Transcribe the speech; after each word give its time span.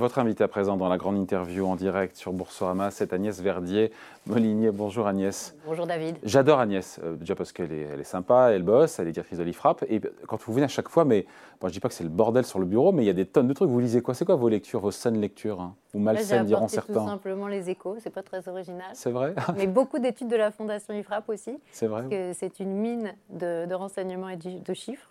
Votre 0.00 0.18
invité 0.18 0.42
à 0.42 0.48
présent 0.48 0.78
dans 0.78 0.88
la 0.88 0.96
grande 0.96 1.18
interview 1.18 1.66
en 1.66 1.76
direct 1.76 2.16
sur 2.16 2.32
Boursorama, 2.32 2.90
c'est 2.90 3.12
Agnès 3.12 3.38
Verdier-Molinier. 3.38 4.70
Bonjour 4.70 5.06
Agnès. 5.06 5.54
Bonjour 5.66 5.86
David. 5.86 6.16
J'adore 6.22 6.58
Agnès, 6.58 6.98
euh, 7.04 7.16
déjà 7.16 7.34
parce 7.34 7.52
qu'elle 7.52 7.70
est, 7.70 7.82
elle 7.82 8.00
est 8.00 8.04
sympa, 8.04 8.48
elle 8.50 8.62
bosse, 8.62 8.98
elle 8.98 9.08
est 9.08 9.12
directrice 9.12 9.38
de 9.38 9.44
l'IFRAP. 9.44 9.84
Et 9.90 10.00
quand 10.26 10.42
vous 10.42 10.54
venez 10.54 10.64
à 10.64 10.68
chaque 10.68 10.88
fois, 10.88 11.04
mais 11.04 11.26
bon, 11.60 11.68
je 11.68 11.74
dis 11.74 11.80
pas 11.80 11.88
que 11.88 11.94
c'est 11.94 12.02
le 12.02 12.08
bordel 12.08 12.46
sur 12.46 12.58
le 12.58 12.64
bureau, 12.64 12.92
mais 12.92 13.02
il 13.02 13.06
y 13.08 13.10
a 13.10 13.12
des 13.12 13.26
tonnes 13.26 13.46
de 13.46 13.52
trucs. 13.52 13.68
Vous 13.68 13.78
lisez 13.78 14.00
quoi? 14.00 14.14
C'est 14.14 14.24
quoi 14.24 14.36
vos 14.36 14.48
lectures, 14.48 14.80
vos 14.80 14.90
saines 14.90 15.20
lectures 15.20 15.60
hein? 15.60 15.74
Ou 15.92 15.98
malsaines, 15.98 16.46
diront 16.46 16.66
certains 16.66 16.94
tout 16.94 17.06
simplement 17.06 17.46
les 17.46 17.68
échos, 17.68 17.96
c'est 17.98 18.08
pas 18.08 18.22
très 18.22 18.48
original. 18.48 18.88
C'est 18.94 19.10
vrai? 19.10 19.34
Mais 19.58 19.66
beaucoup 19.66 19.98
d'études 19.98 20.28
de 20.28 20.36
la 20.36 20.50
Fondation 20.50 20.94
IFRAP 20.94 21.28
aussi. 21.28 21.58
C'est 21.72 21.88
vrai. 21.88 22.04
Parce 22.04 22.14
que 22.14 22.32
c'est 22.32 22.58
une 22.58 22.72
mine 22.72 23.12
de, 23.28 23.66
de 23.66 23.74
renseignements 23.74 24.30
et 24.30 24.38
de 24.38 24.72
chiffres. 24.72 25.10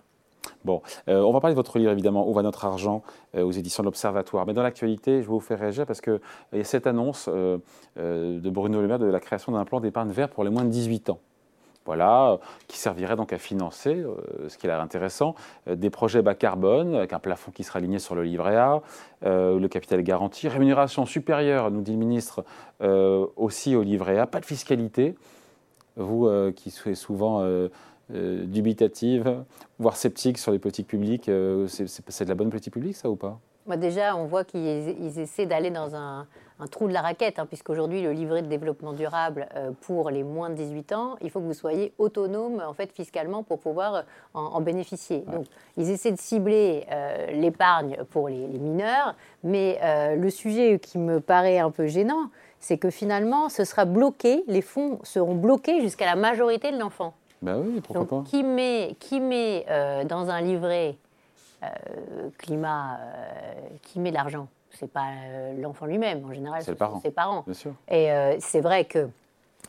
Bon, 0.65 0.81
euh, 1.07 1.21
on 1.21 1.31
va 1.31 1.39
parler 1.39 1.53
de 1.53 1.59
votre 1.59 1.79
livre 1.79 1.91
évidemment, 1.91 2.27
Où 2.27 2.33
va 2.33 2.41
notre 2.41 2.65
argent 2.65 3.01
euh, 3.35 3.43
aux 3.43 3.51
éditions 3.51 3.83
de 3.83 3.85
l'Observatoire. 3.85 4.45
Mais 4.45 4.53
dans 4.53 4.63
l'actualité, 4.63 5.21
je 5.21 5.27
vais 5.27 5.33
vous 5.33 5.39
faire 5.39 5.59
réagir 5.59 5.85
parce 5.85 6.01
qu'il 6.01 6.19
y 6.53 6.59
a 6.59 6.63
cette 6.63 6.87
annonce 6.87 7.29
euh, 7.31 7.59
de 7.95 8.49
Bruno 8.49 8.81
Le 8.81 8.87
Maire 8.87 8.99
de 8.99 9.05
la 9.05 9.19
création 9.19 9.51
d'un 9.51 9.65
plan 9.65 9.79
d'épargne 9.79 10.11
vert 10.11 10.29
pour 10.29 10.43
les 10.43 10.49
moins 10.49 10.63
de 10.63 10.69
18 10.69 11.09
ans. 11.09 11.19
Voilà, 11.85 12.37
qui 12.67 12.77
servirait 12.77 13.15
donc 13.15 13.33
à 13.33 13.39
financer, 13.39 14.03
ce 14.47 14.57
qui 14.59 14.67
l'air 14.67 14.79
intéressant, 14.79 15.33
des 15.65 15.89
projets 15.89 16.21
bas 16.21 16.35
carbone, 16.35 16.93
avec 16.93 17.13
un 17.13 17.19
plafond 17.19 17.49
qui 17.49 17.63
sera 17.63 17.79
aligné 17.79 17.97
sur 17.97 18.13
le 18.13 18.21
livret 18.21 18.57
A, 18.57 18.81
le 19.23 19.65
capital 19.67 20.03
garanti, 20.03 20.47
rémunération 20.47 21.07
supérieure, 21.07 21.71
nous 21.71 21.81
dit 21.81 21.93
le 21.93 21.97
ministre, 21.97 22.43
aussi 23.37 23.75
au 23.75 23.81
livret 23.81 24.19
A, 24.19 24.27
pas 24.27 24.39
de 24.39 24.45
fiscalité. 24.45 25.15
Vous 25.95 26.29
qui 26.55 26.69
souhaitez 26.69 26.93
souvent 26.93 27.43
euh, 28.15 28.45
dubitative, 28.45 29.43
voire 29.77 29.95
sceptique 29.95 30.39
sur 30.39 30.51
les 30.51 30.57
politiques 30.57 30.87
publiques. 30.87 31.29
Euh, 31.29 31.67
c'est 31.67 32.23
de 32.23 32.29
la 32.29 32.33
bonne 32.33 32.49
politique 32.49 32.73
publique, 32.73 32.95
ça 32.95 33.07
ou 33.07 33.15
pas? 33.15 33.39
Bah, 33.67 33.77
Déjà, 33.77 34.15
on 34.15 34.25
voit 34.25 34.43
qu'ils 34.43 35.19
essaient 35.19 35.45
d'aller 35.45 35.69
dans 35.69 35.95
un, 35.95 36.25
trou 36.71 36.87
de 36.87 36.93
la 36.93 37.01
raquette, 37.01 37.37
hein, 37.37 37.45
puisqu'aujourd'hui, 37.45 38.01
le 38.01 38.11
livret 38.11 38.41
de 38.41 38.47
développement 38.47 38.93
durable 38.93 39.47
euh, 39.55 39.69
pour 39.81 40.09
les 40.09 40.23
moins 40.23 40.49
de 40.49 40.55
18 40.55 40.91
ans, 40.93 41.17
il 41.21 41.29
faut 41.29 41.39
que 41.39 41.45
vous 41.45 41.53
soyez 41.53 41.93
autonome 41.99 42.63
en 42.67 42.73
fait, 42.73 42.91
fiscalement 42.91 43.43
pour 43.43 43.59
pouvoir 43.59 44.05
en, 44.33 44.59
bénéficier. 44.59 45.19
Donc, 45.31 45.45
ils 45.77 45.91
essaient 45.91 46.11
de 46.11 46.19
cibler 46.19 46.87
l'épargne 47.31 47.97
pour 48.09 48.27
les, 48.27 48.47
les, 48.47 48.57
mineurs, 48.57 49.15
mais 49.43 49.79
le 50.15 50.29
sujet 50.31 50.79
qui 50.79 50.97
me 50.97 51.19
paraît 51.19 51.59
un 51.59 51.69
peu 51.69 51.85
gênant, 51.85 52.31
c'est 52.59 52.79
que 52.79 52.89
finalement, 52.89 53.49
ce 53.49 53.63
sera 53.65 53.85
bloqué, 53.85 54.43
les 54.47 54.61
fonds 54.61 54.99
seront 55.03 55.35
bloqués 55.35 55.79
jusqu'à 55.81 56.05
la 56.05 56.15
majorité 56.15 56.71
de 56.71 56.77
l'enfant. 56.79 57.13
Ben 57.41 57.57
oui, 57.57 57.81
pourquoi 57.81 58.07
pas. 58.07 58.23
Qui 58.25 58.43
met, 58.43 58.95
qui 58.99 59.19
met 59.19 59.65
euh, 59.69 60.03
dans 60.03 60.29
un 60.29 60.41
livret 60.41 60.97
euh, 61.63 61.67
climat, 62.37 62.97
euh, 62.99 63.53
qui 63.83 63.99
met 63.99 64.09
de 64.09 64.15
l'argent? 64.15 64.47
C'est 64.71 64.91
pas 64.91 65.07
l'enfant 65.57 65.85
lui-même, 65.85 66.23
en 66.25 66.33
général, 66.33 66.61
c'est 66.63 66.77
ses 67.01 67.11
parents. 67.11 67.43
Bien 67.45 67.53
sûr. 67.53 67.73
Et 67.89 68.09
c'est 68.39 68.61
vrai 68.61 68.85
que 68.85 69.09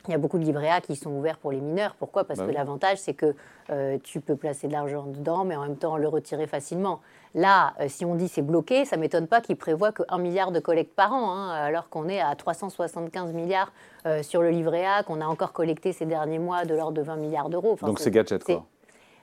il 0.09 0.13
y 0.13 0.15
a 0.15 0.19
beaucoup 0.19 0.39
de 0.39 0.45
livrets 0.45 0.71
A 0.71 0.81
qui 0.81 0.97
sont 0.97 1.11
ouverts 1.11 1.39
pour 1.39 1.53
les 1.53 1.61
mineurs. 1.61 1.95
Pourquoi? 1.99 2.25
Parce 2.25 2.41
bah 2.41 2.47
que 2.47 2.53
l'avantage, 2.53 2.99
c'est 2.99 3.15
que 3.15 3.35
euh, 3.71 3.99
tu 4.03 4.21
peux 4.21 4.37
placer 4.37 4.67
de 4.67 4.73
l'argent 4.73 5.05
dedans, 5.07 5.45
mais 5.45 5.57
en 5.57 5.63
même 5.63 5.77
temps 5.77 5.97
le 5.97 6.09
retirer 6.09 6.47
facilement. 6.47 7.01
Là, 7.35 7.75
euh, 7.81 7.87
si 7.89 8.05
on 8.05 8.15
dit 8.15 8.27
c'est 8.27 8.43
bloqué, 8.43 8.85
ça 8.85 8.97
ne 8.97 9.03
m'étonne 9.03 9.27
pas 9.27 9.41
qu'ils 9.41 9.57
prévoient 9.57 9.93
que 9.93 10.03
1 10.09 10.19
milliard 10.19 10.53
de 10.53 10.59
collectes 10.59 10.95
par 10.95 11.13
an, 11.13 11.33
hein, 11.33 11.51
alors 11.51 11.89
qu'on 11.91 12.09
est 12.09 12.21
à 12.21 12.35
375 12.35 13.33
milliards 13.33 13.73
euh, 14.07 14.23
sur 14.23 14.43
le 14.43 14.51
livret 14.51 14.85
A, 14.85 15.03
qu'on 15.03 15.21
a 15.21 15.27
encore 15.27 15.53
collecté 15.53 15.93
ces 15.93 16.07
derniers 16.07 16.39
mois 16.39 16.65
de 16.65 16.75
l'ordre 16.75 16.93
de 16.93 17.03
20 17.03 17.17
milliards 17.17 17.51
d'euros. 17.51 17.79
Donc 17.83 18.01
c'est 18.01 18.11
gadget, 18.11 18.43
quoi 18.43 18.67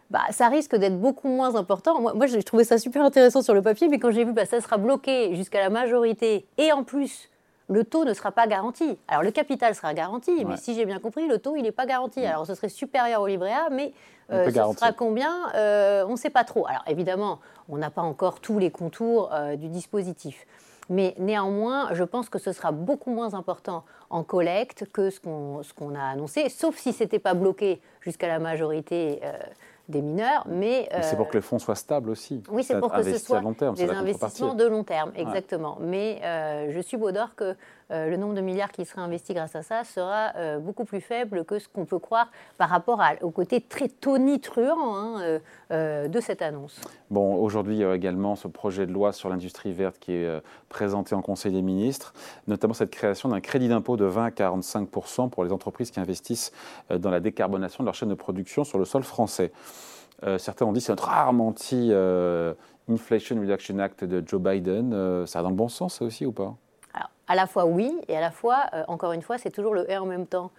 bah, 0.10 0.22
ça 0.32 0.48
risque 0.48 0.73
d'être 0.73 0.98
beaucoup 0.98 1.28
moins 1.28 1.56
important. 1.56 2.00
Moi, 2.00 2.14
moi 2.14 2.28
j'ai 2.28 2.42
trouvé 2.42 2.64
ça 2.64 2.78
super 2.78 3.04
intéressant 3.04 3.42
sur 3.42 3.54
le 3.54 3.62
papier, 3.62 3.90
mais 3.90 4.00
quand 4.00 4.12
j'ai 4.12 4.23
vu 4.23 4.32
que 4.32 4.36
bah, 4.36 4.45
ça 4.45 4.62
sera 4.62 4.78
bloqué 4.78 5.36
jusqu'à 5.36 5.60
la 5.60 5.70
majorité, 5.70 6.45
et 6.58 6.72
en 6.72 6.86
plus, 6.86 7.30
le 7.70 7.83
taux 7.83 8.05
ne 8.05 8.14
sera 8.14 8.32
pas 8.32 8.48
garanti. 8.48 8.98
Alors 9.08 9.23
le 9.23 9.32
capital 9.32 9.76
sera 9.76 9.94
garanti, 9.94 10.45
mais 10.45 10.58
si 10.58 10.73
j'ai 10.73 10.86
bien 10.86 11.00
compris, 11.00 11.28
le 11.28 11.39
taux, 11.39 11.55
il 11.55 11.64
n'est 11.64 11.72
pas 11.72 11.86
garanti. 11.86 12.26
Alors 12.26 12.45
ce 12.45 12.55
serait 12.55 12.70
supérieur 12.70 13.22
au 13.22 13.28
livret 13.28 13.54
A, 13.54 13.70
mais 13.70 13.94
euh, 14.32 14.45
ce 14.45 14.78
sera 14.78 14.92
combien 14.94 15.54
euh, 15.55 16.05
On 16.08 16.11
ne 16.11 16.17
sait 16.17 16.30
pas 16.30 16.44
trop. 16.44 16.66
Alors 16.67 16.83
évidemment, 16.88 17.39
on 17.70 17.78
n'a 17.78 17.89
pas 17.89 18.02
encore 18.02 18.39
tous 18.39 18.60
les 18.60 18.72
contours 18.72 19.30
euh, 19.33 19.55
du 19.55 19.67
dispositif. 19.67 20.45
Mais 20.89 21.16
néanmoins, 21.17 21.94
je 21.94 22.05
pense 22.05 22.30
que 22.30 22.39
ce 22.39 22.54
sera 22.54 22.72
beaucoup 22.72 23.11
moins 23.11 23.33
important 23.33 23.84
en 24.10 24.23
collecte 24.23 24.86
que 24.94 25.10
ce 25.10 25.20
qu'on 25.20 25.95
a 25.95 26.04
annoncé, 26.04 26.48
sauf 26.48 26.78
si 26.78 26.94
ce 26.94 27.04
n'était 27.04 27.20
pas 27.20 27.34
bloqué 27.34 27.82
jusqu'à 27.99 28.30
la 28.30 28.39
majorité 28.39 29.20
des 29.87 30.02
mineurs, 30.02 30.45
mais... 30.48 30.89
c'est 31.02 31.15
pour 31.15 31.30
que 31.30 31.37
les 31.37 31.42
fonds 31.42 31.59
soient 31.59 31.75
stables 31.75 32.09
aussi. 32.09 32.43
Oui, 32.49 32.64
c'est 32.64 32.80
pour 32.80 32.92
que 32.92 33.03
ce 33.03 33.17
soit 33.17 33.42
des 33.73 33.89
investissements 33.89 34.53
de 34.53 34.65
long 34.65 34.83
terme, 34.83 35.11
exactement. 35.15 35.77
Mais 35.80 36.20
euh, 36.23 36.71
je 36.71 36.80
suis 36.81 36.98
beau 36.98 37.11
d'or 37.11 37.36
que 37.36 37.43
euh, 37.43 37.53
le 37.89 38.17
nombre 38.17 38.33
de 38.33 38.42
milliards 38.42 38.71
qui 38.71 38.86
seraient 38.86 39.02
investis 39.02 39.36
grâce 39.36 39.55
à 39.55 39.64
ça 39.64 39.83
sera 39.83 40.33
euh, 40.36 40.59
beaucoup 40.59 40.86
plus 40.86 41.02
faible 41.02 41.45
que 41.45 41.59
ce 41.59 41.67
qu'on 41.67 41.86
peut 41.86 41.99
croire 41.99 42.30
par 42.58 42.70
rapport 42.70 43.02
au 43.21 43.31
côté 43.31 43.61
très 43.61 43.87
tonitruant 43.87 44.95
hein, 44.98 45.39
de 45.70 46.20
cette 46.20 46.42
annonce. 46.42 46.81
Bon, 47.09 47.36
aujourd'hui, 47.36 47.75
il 47.75 47.80
y 47.80 47.86
a 47.86 47.95
également 47.95 48.36
ce 48.36 48.48
projet 48.48 48.86
de 48.86 48.92
loi 48.92 49.14
sur 49.14 49.30
l'industrie 49.30 49.71
verte 49.71 49.98
qui 49.99 50.14
est 50.14 50.42
présenté 50.70 51.15
en 51.15 51.21
Conseil 51.21 51.52
des 51.52 51.61
ministres, 51.61 52.14
notamment 52.48 52.73
cette 52.73 52.92
création 52.92 53.30
d'un 53.30 53.42
crédit 53.42 53.70
d'impôt 53.70 53.98
de 53.98 54.05
20 54.05 54.25
à 54.25 54.30
45% 54.30 55.30
pour 55.30 55.43
les 55.43 55.52
entreprises 55.52 55.92
qui 55.92 55.99
investissent 55.99 56.52
dans 56.89 57.09
la 57.09 57.19
décarbonation 57.19 57.83
de 57.83 57.86
leur 57.86 57.95
chaîne 57.95 58.09
de 58.09 58.15
production 58.15 58.64
sur 58.64 58.80
le 58.80 58.86
sol 58.86 59.04
français. 59.04 59.52
Euh, 60.23 60.37
certains 60.37 60.65
ont 60.65 60.73
dit 60.73 60.81
c'est 60.81 60.92
notre 60.92 61.05
rarement 61.05 61.54
euh, 61.73 62.54
Inflation 62.89 63.39
Reduction 63.39 63.77
Act 63.80 64.04
de 64.04 64.23
Joe 64.25 64.42
Biden. 64.42 64.93
Euh, 64.93 65.25
ça 65.25 65.39
va 65.39 65.43
dans 65.43 65.49
le 65.49 65.55
bon 65.55 65.69
sens, 65.69 65.95
ça 65.99 66.05
aussi, 66.05 66.25
ou 66.25 66.31
pas? 66.31 66.55
Alors, 66.98 67.12
à 67.28 67.36
la 67.36 67.46
fois 67.46 67.66
oui, 67.66 67.96
et 68.08 68.18
à 68.18 68.22
la 68.22 68.32
fois, 68.32 68.66
encore 68.88 69.12
une 69.12 69.22
fois, 69.22 69.38
c'est 69.38 69.52
toujours 69.52 69.76
le 69.76 69.90
et 69.92 69.98
en 69.98 70.06
même 70.06 70.26
temps 70.26 70.52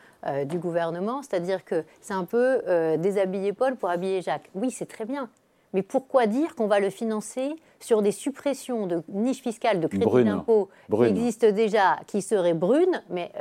du 0.45 0.59
gouvernement. 0.59 1.21
C'est-à-dire 1.23 1.65
que 1.65 1.85
c'est 2.01 2.15
un 2.15 2.25
peu 2.25 2.63
déshabiller 2.99 3.53
Paul 3.53 3.75
pour 3.75 3.91
habiller 3.91 4.23
Jacques. 4.23 4.49
Oui, 4.55 4.71
c'est 4.71 4.87
très 4.87 5.05
bien. 5.05 5.29
Mais 5.75 5.83
pourquoi 5.83 6.27
dire 6.27 6.55
qu'on 6.55 6.69
va 6.69 6.79
le 6.79 6.91
financer 6.91 7.57
sur 7.81 8.03
des 8.03 8.13
suppressions 8.13 8.87
de 8.87 9.03
niches 9.09 9.43
fiscales, 9.43 9.81
de 9.81 9.87
crédits 9.87 10.25
d'impôt 10.25 10.69
qui 10.91 11.03
existent 11.03 11.51
déjà, 11.51 11.99
qui 12.07 12.23
seraient 12.23 12.55
brunes, 12.55 13.03
mais 13.11 13.33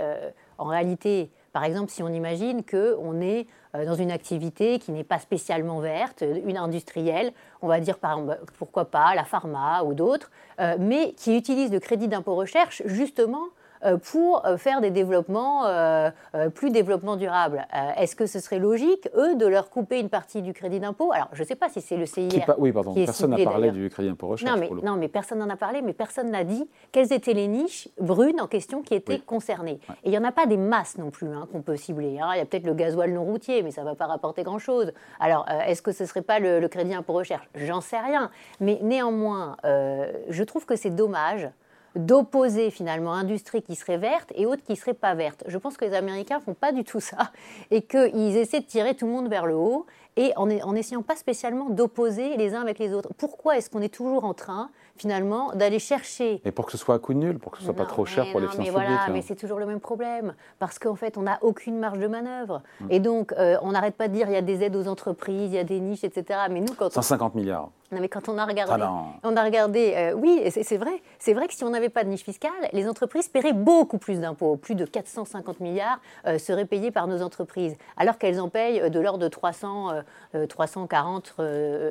en 0.57 0.65
réalité, 0.65 1.29
par 1.57 1.63
exemple, 1.63 1.89
si 1.89 2.03
on 2.03 2.09
imagine 2.09 2.63
qu'on 2.63 3.19
est 3.19 3.47
euh, 3.73 3.83
dans 3.83 3.95
une 3.95 4.11
activité 4.11 4.77
qui 4.77 4.91
n'est 4.91 5.03
pas 5.03 5.17
spécialement 5.17 5.79
verte, 5.79 6.23
une 6.45 6.55
industrielle, 6.55 7.33
on 7.63 7.67
va 7.67 7.79
dire 7.79 7.97
par 7.97 8.21
pourquoi 8.59 8.85
pas 8.85 9.15
la 9.15 9.23
pharma 9.23 9.81
ou 9.81 9.95
d'autres, 9.95 10.29
euh, 10.59 10.75
mais 10.77 11.13
qui 11.13 11.35
utilise 11.35 11.71
le 11.71 11.79
crédit 11.79 12.07
d'impôt 12.07 12.35
recherche 12.35 12.83
justement 12.85 13.45
pour 13.95 14.45
euh, 14.45 14.57
faire 14.57 14.81
des 14.81 14.91
développements, 14.91 15.65
euh, 15.67 16.09
plus 16.53 16.71
développement 16.71 17.15
durable. 17.15 17.65
Est-ce 17.97 18.15
que 18.15 18.25
ce 18.25 18.39
serait 18.39 18.59
logique, 18.59 19.07
eux, 19.15 19.35
de 19.35 19.45
leur 19.45 19.69
couper 19.69 19.99
une 19.99 20.09
partie 20.09 20.41
du 20.41 20.53
crédit 20.53 20.79
d'impôt? 20.79 21.11
Alors, 21.13 21.29
je 21.31 21.41
ne 21.43 21.47
sais 21.47 21.55
pas 21.55 21.69
si 21.69 21.79
c'est 21.81 21.97
le 21.97 22.05
CIR. 22.05 22.55
oui, 22.57 22.71
pardon, 22.71 22.93
personne 22.93 23.31
n'a 23.31 23.43
parlé 23.43 23.71
du 23.71 23.89
crédit 23.89 24.09
d'impôt 24.09 24.27
recherche. 24.27 24.51
Non 24.51 24.59
mais, 24.59 24.69
non, 24.83 24.95
mais 24.97 25.07
personne 25.07 25.39
n'en 25.39 25.49
a 25.49 25.55
parlé, 25.55 25.81
mais 25.81 25.93
personne 25.93 26.31
n'a 26.31 26.43
dit 26.43 26.67
quelles 26.91 27.13
étaient 27.13 27.33
les 27.33 27.47
niches 27.47 27.87
brunes 27.99 28.41
en 28.41 28.47
question 28.47 28.81
qui 28.81 28.95
étaient 28.95 29.19
concernées. 29.19 29.79
Et 30.03 30.07
il 30.07 30.11
n'y 30.11 30.17
en 30.17 30.23
a 30.23 30.31
pas 30.31 30.45
des 30.45 30.57
masses 30.57 30.97
non 30.97 31.11
plus 31.11 31.29
hein, 31.29 31.47
qu'on 31.51 31.61
peut 31.61 31.77
cibler. 31.77 32.19
Hein. 32.19 32.31
Il 32.33 32.39
y 32.39 32.41
a 32.41 32.45
peut-être 32.45 32.65
le 32.65 32.73
gasoil 32.73 33.11
non 33.11 33.23
routier, 33.23 33.63
mais 33.63 33.71
ça 33.71 33.81
ne 33.81 33.87
va 33.87 33.95
pas 33.95 34.07
rapporter 34.07 34.43
grand-chose. 34.43 34.91
Alors, 35.19 35.45
est-ce 35.65 35.81
que 35.81 35.91
ce 35.91 36.03
ne 36.03 36.07
serait 36.07 36.21
pas 36.21 36.39
le, 36.39 36.59
le 36.59 36.67
crédit 36.67 36.91
d'impôt 36.91 37.13
recherche? 37.13 37.47
J'en 37.55 37.81
sais 37.81 37.99
rien. 37.99 38.31
Mais 38.59 38.79
néanmoins, 38.81 39.57
je 39.63 40.43
trouve 40.43 40.65
que 40.65 40.75
c'est 40.75 40.89
dommage 40.89 41.49
d'opposer 41.95 42.69
finalement 42.69 43.13
industrie 43.13 43.61
qui 43.61 43.75
serait 43.75 43.97
verte 43.97 44.31
et 44.35 44.45
autre 44.45 44.63
qui 44.63 44.75
serait 44.75 44.93
pas 44.93 45.15
verte. 45.15 45.43
Je 45.47 45.57
pense 45.57 45.77
que 45.77 45.85
les 45.85 45.93
Américains 45.93 46.39
font 46.39 46.53
pas 46.53 46.71
du 46.71 46.83
tout 46.83 46.99
ça 46.99 47.31
et 47.71 47.81
qu'ils 47.81 48.37
essaient 48.37 48.61
de 48.61 48.65
tirer 48.65 48.95
tout 48.95 49.05
le 49.05 49.11
monde 49.11 49.29
vers 49.29 49.45
le 49.45 49.55
haut 49.55 49.85
et 50.15 50.33
en, 50.35 50.49
en 50.49 50.75
essayant 50.75 51.03
pas 51.03 51.15
spécialement 51.15 51.69
d'opposer 51.69 52.37
les 52.37 52.55
uns 52.55 52.61
avec 52.61 52.79
les 52.79 52.93
autres. 52.93 53.09
Pourquoi 53.17 53.57
est-ce 53.57 53.69
qu'on 53.69 53.81
est 53.81 53.93
toujours 53.93 54.25
en 54.25 54.33
train 54.33 54.69
finalement 54.97 55.53
d'aller 55.53 55.79
chercher 55.79 56.41
Et 56.43 56.51
pour 56.51 56.65
que 56.65 56.71
ce 56.71 56.77
soit 56.77 56.95
à 56.95 56.99
coût 56.99 57.13
nul, 57.13 57.37
pour 57.37 57.51
que 57.51 57.59
ce 57.59 57.65
soit 57.65 57.75
pas 57.75 57.85
trop 57.85 58.05
cher 58.05 58.25
pour 58.31 58.39
les 58.39 58.47
finances 58.47 58.65
mais 58.65 58.71
voilà, 58.71 59.07
Mais 59.11 59.21
c'est 59.21 59.35
toujours 59.35 59.59
le 59.59 59.65
même 59.65 59.79
problème 59.79 60.33
parce 60.59 60.79
qu'en 60.79 60.95
fait 60.95 61.17
on 61.17 61.21
n'a 61.21 61.37
aucune 61.41 61.77
marge 61.77 61.99
de 61.99 62.07
manœuvre 62.07 62.63
mm. 62.81 62.87
et 62.89 62.99
donc 62.99 63.33
euh, 63.33 63.57
on 63.61 63.71
n'arrête 63.71 63.95
pas 63.95 64.07
de 64.07 64.13
dire 64.13 64.27
il 64.27 64.33
y 64.33 64.37
a 64.37 64.41
des 64.41 64.63
aides 64.63 64.75
aux 64.75 64.87
entreprises, 64.87 65.51
il 65.51 65.55
y 65.55 65.59
a 65.59 65.63
des 65.63 65.79
niches, 65.79 66.03
etc. 66.03 66.39
Mais 66.49 66.61
nous 66.61 66.73
quand 66.73 66.91
150 66.91 67.35
milliards. 67.35 67.69
Non, 67.91 68.01
mais 68.01 68.09
quand 68.09 68.27
on 68.27 68.37
a 68.37 68.45
regardé, 68.45 68.83
ah 68.83 69.05
on 69.23 69.37
a 69.37 69.43
regardé, 69.43 69.93
euh, 69.95 70.13
oui, 70.13 70.43
c'est 70.51 70.75
vrai, 70.75 71.01
c'est 71.19 71.33
vrai 71.33 71.47
que 71.47 71.53
si 71.53 71.63
on 71.63 71.69
n'avait 71.69 71.87
pas 71.87 72.03
de 72.03 72.09
niche 72.09 72.23
fiscale, 72.23 72.51
les 72.73 72.87
entreprises 72.89 73.29
paieraient 73.29 73.53
beaucoup 73.53 73.97
plus 73.97 74.19
d'impôts. 74.19 74.57
Plus 74.57 74.75
de 74.75 74.83
450 74.83 75.61
milliards 75.61 76.01
euh, 76.25 76.37
seraient 76.37 76.65
payés 76.65 76.91
par 76.91 77.07
nos 77.07 77.21
entreprises, 77.21 77.77
alors 77.95 78.17
qu'elles 78.17 78.41
en 78.41 78.49
payent 78.49 78.81
euh, 78.81 78.89
de 78.89 78.99
l'ordre 78.99 79.19
de 79.19 79.29
300, 79.29 80.01
340 80.49 81.35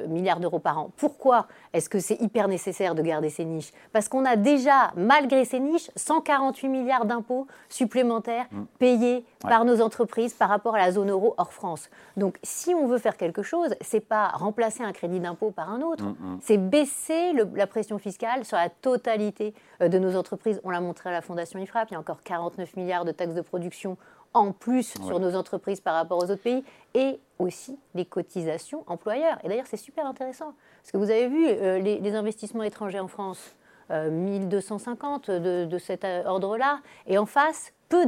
milliards 0.09 0.41
d'euros 0.41 0.59
par 0.59 0.79
an. 0.79 0.91
Pourquoi 0.97 1.47
est-ce 1.73 1.89
que 1.89 1.99
c'est 1.99 2.21
hyper 2.21 2.49
nécessaire 2.49 2.95
de 2.95 3.01
garder 3.01 3.31
ces 3.31 3.47
niches? 3.47 3.73
Parce 3.93 4.09
qu'on 4.09 4.27
a 4.27 4.37
déjà, 4.37 4.93
malgré 4.97 5.47
ces 5.47 5.61
niches, 5.61 5.91
148 5.97 6.69
milliards 6.69 7.07
d'impôts 7.07 7.47
supplémentaires 7.71 8.47
mm. 8.51 8.65
payés 8.79 9.25
par 9.49 9.65
nos 9.65 9.81
entreprises 9.81 10.35
par 10.35 10.49
rapport 10.49 10.75
à 10.75 10.79
la 10.79 10.93
zone 10.93 11.11
euro 11.11 11.35
hors 11.39 11.53
France. 11.53 11.89
Donc, 12.17 12.39
si 12.43 12.75
on 12.75 12.87
veut 12.87 12.99
faire 12.99 13.17
quelque 13.17 13.43
chose, 13.43 13.75
c'est 13.81 14.01
pas 14.01 14.29
remplacer 14.29 14.83
un 14.83 14.93
crédit 14.93 15.21
d'impôt 15.21 15.51
par 15.51 15.71
un 15.71 15.83
autre, 15.83 16.05
mm, 16.05 16.17
mm. 16.19 16.39
c'est 16.43 16.59
baisser 16.59 17.33
la 17.55 17.67
pression 17.67 17.99
fiscale 17.99 18.45
sur 18.45 18.57
la 18.57 18.69
totalité 18.69 19.55
euh, 19.81 19.89
de 19.89 19.99
nos 19.99 20.17
entreprises. 20.17 20.61
On 20.65 20.71
l'a 20.71 20.81
montré 20.81 21.11
à 21.11 21.13
la 21.13 21.23
Fondation 21.23 21.59
IFRAP, 21.59 21.91
il 21.91 21.95
y 21.95 21.97
a 21.97 22.01
encore 22.01 22.23
49 22.23 22.77
milliards 22.77 23.05
de 23.05 23.13
taxes 23.13 23.35
de 23.35 23.41
production 23.41 23.97
en 24.35 24.53
plus 24.53 24.95
sur 25.07 25.19
nos 25.19 25.35
entreprises 25.35 25.81
par 25.81 25.95
rapport 25.95 26.19
aux 26.19 26.31
autres 26.31 26.43
pays, 26.43 26.63
et 26.93 27.19
aussi 27.39 27.79
les 27.95 28.05
cotisations 28.05 28.85
employeurs. 28.87 29.39
Et 29.45 29.49
d'ailleurs, 29.49 29.67
c'est 29.67 29.79
super 29.79 30.05
intéressant, 30.05 30.53
parce 30.83 30.93
que 30.93 30.99
vous 30.99 31.11
avez 31.11 31.29
vu 31.29 31.47
euh, 31.49 31.79
les, 31.79 32.15
investissements 32.15 32.63
étrangers 32.63 33.01
en 33.01 33.09
France, 33.09 33.57
1250 33.91 35.29
euh, 35.29 35.65
de, 35.67 35.79
cet 35.79 36.05
ordre-là, 36.05 36.81
et 37.07 37.17
en 37.17 37.25
face, 37.25 37.73
peu 37.89 38.07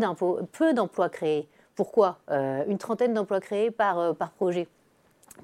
d'emplois 0.74 1.08
créés. 1.08 1.48
Pourquoi 1.74 2.18
euh, 2.30 2.64
Une 2.66 2.78
trentaine 2.78 3.14
d'emplois 3.14 3.40
créés 3.40 3.70
par, 3.70 4.14
par 4.16 4.30
projet. 4.30 4.68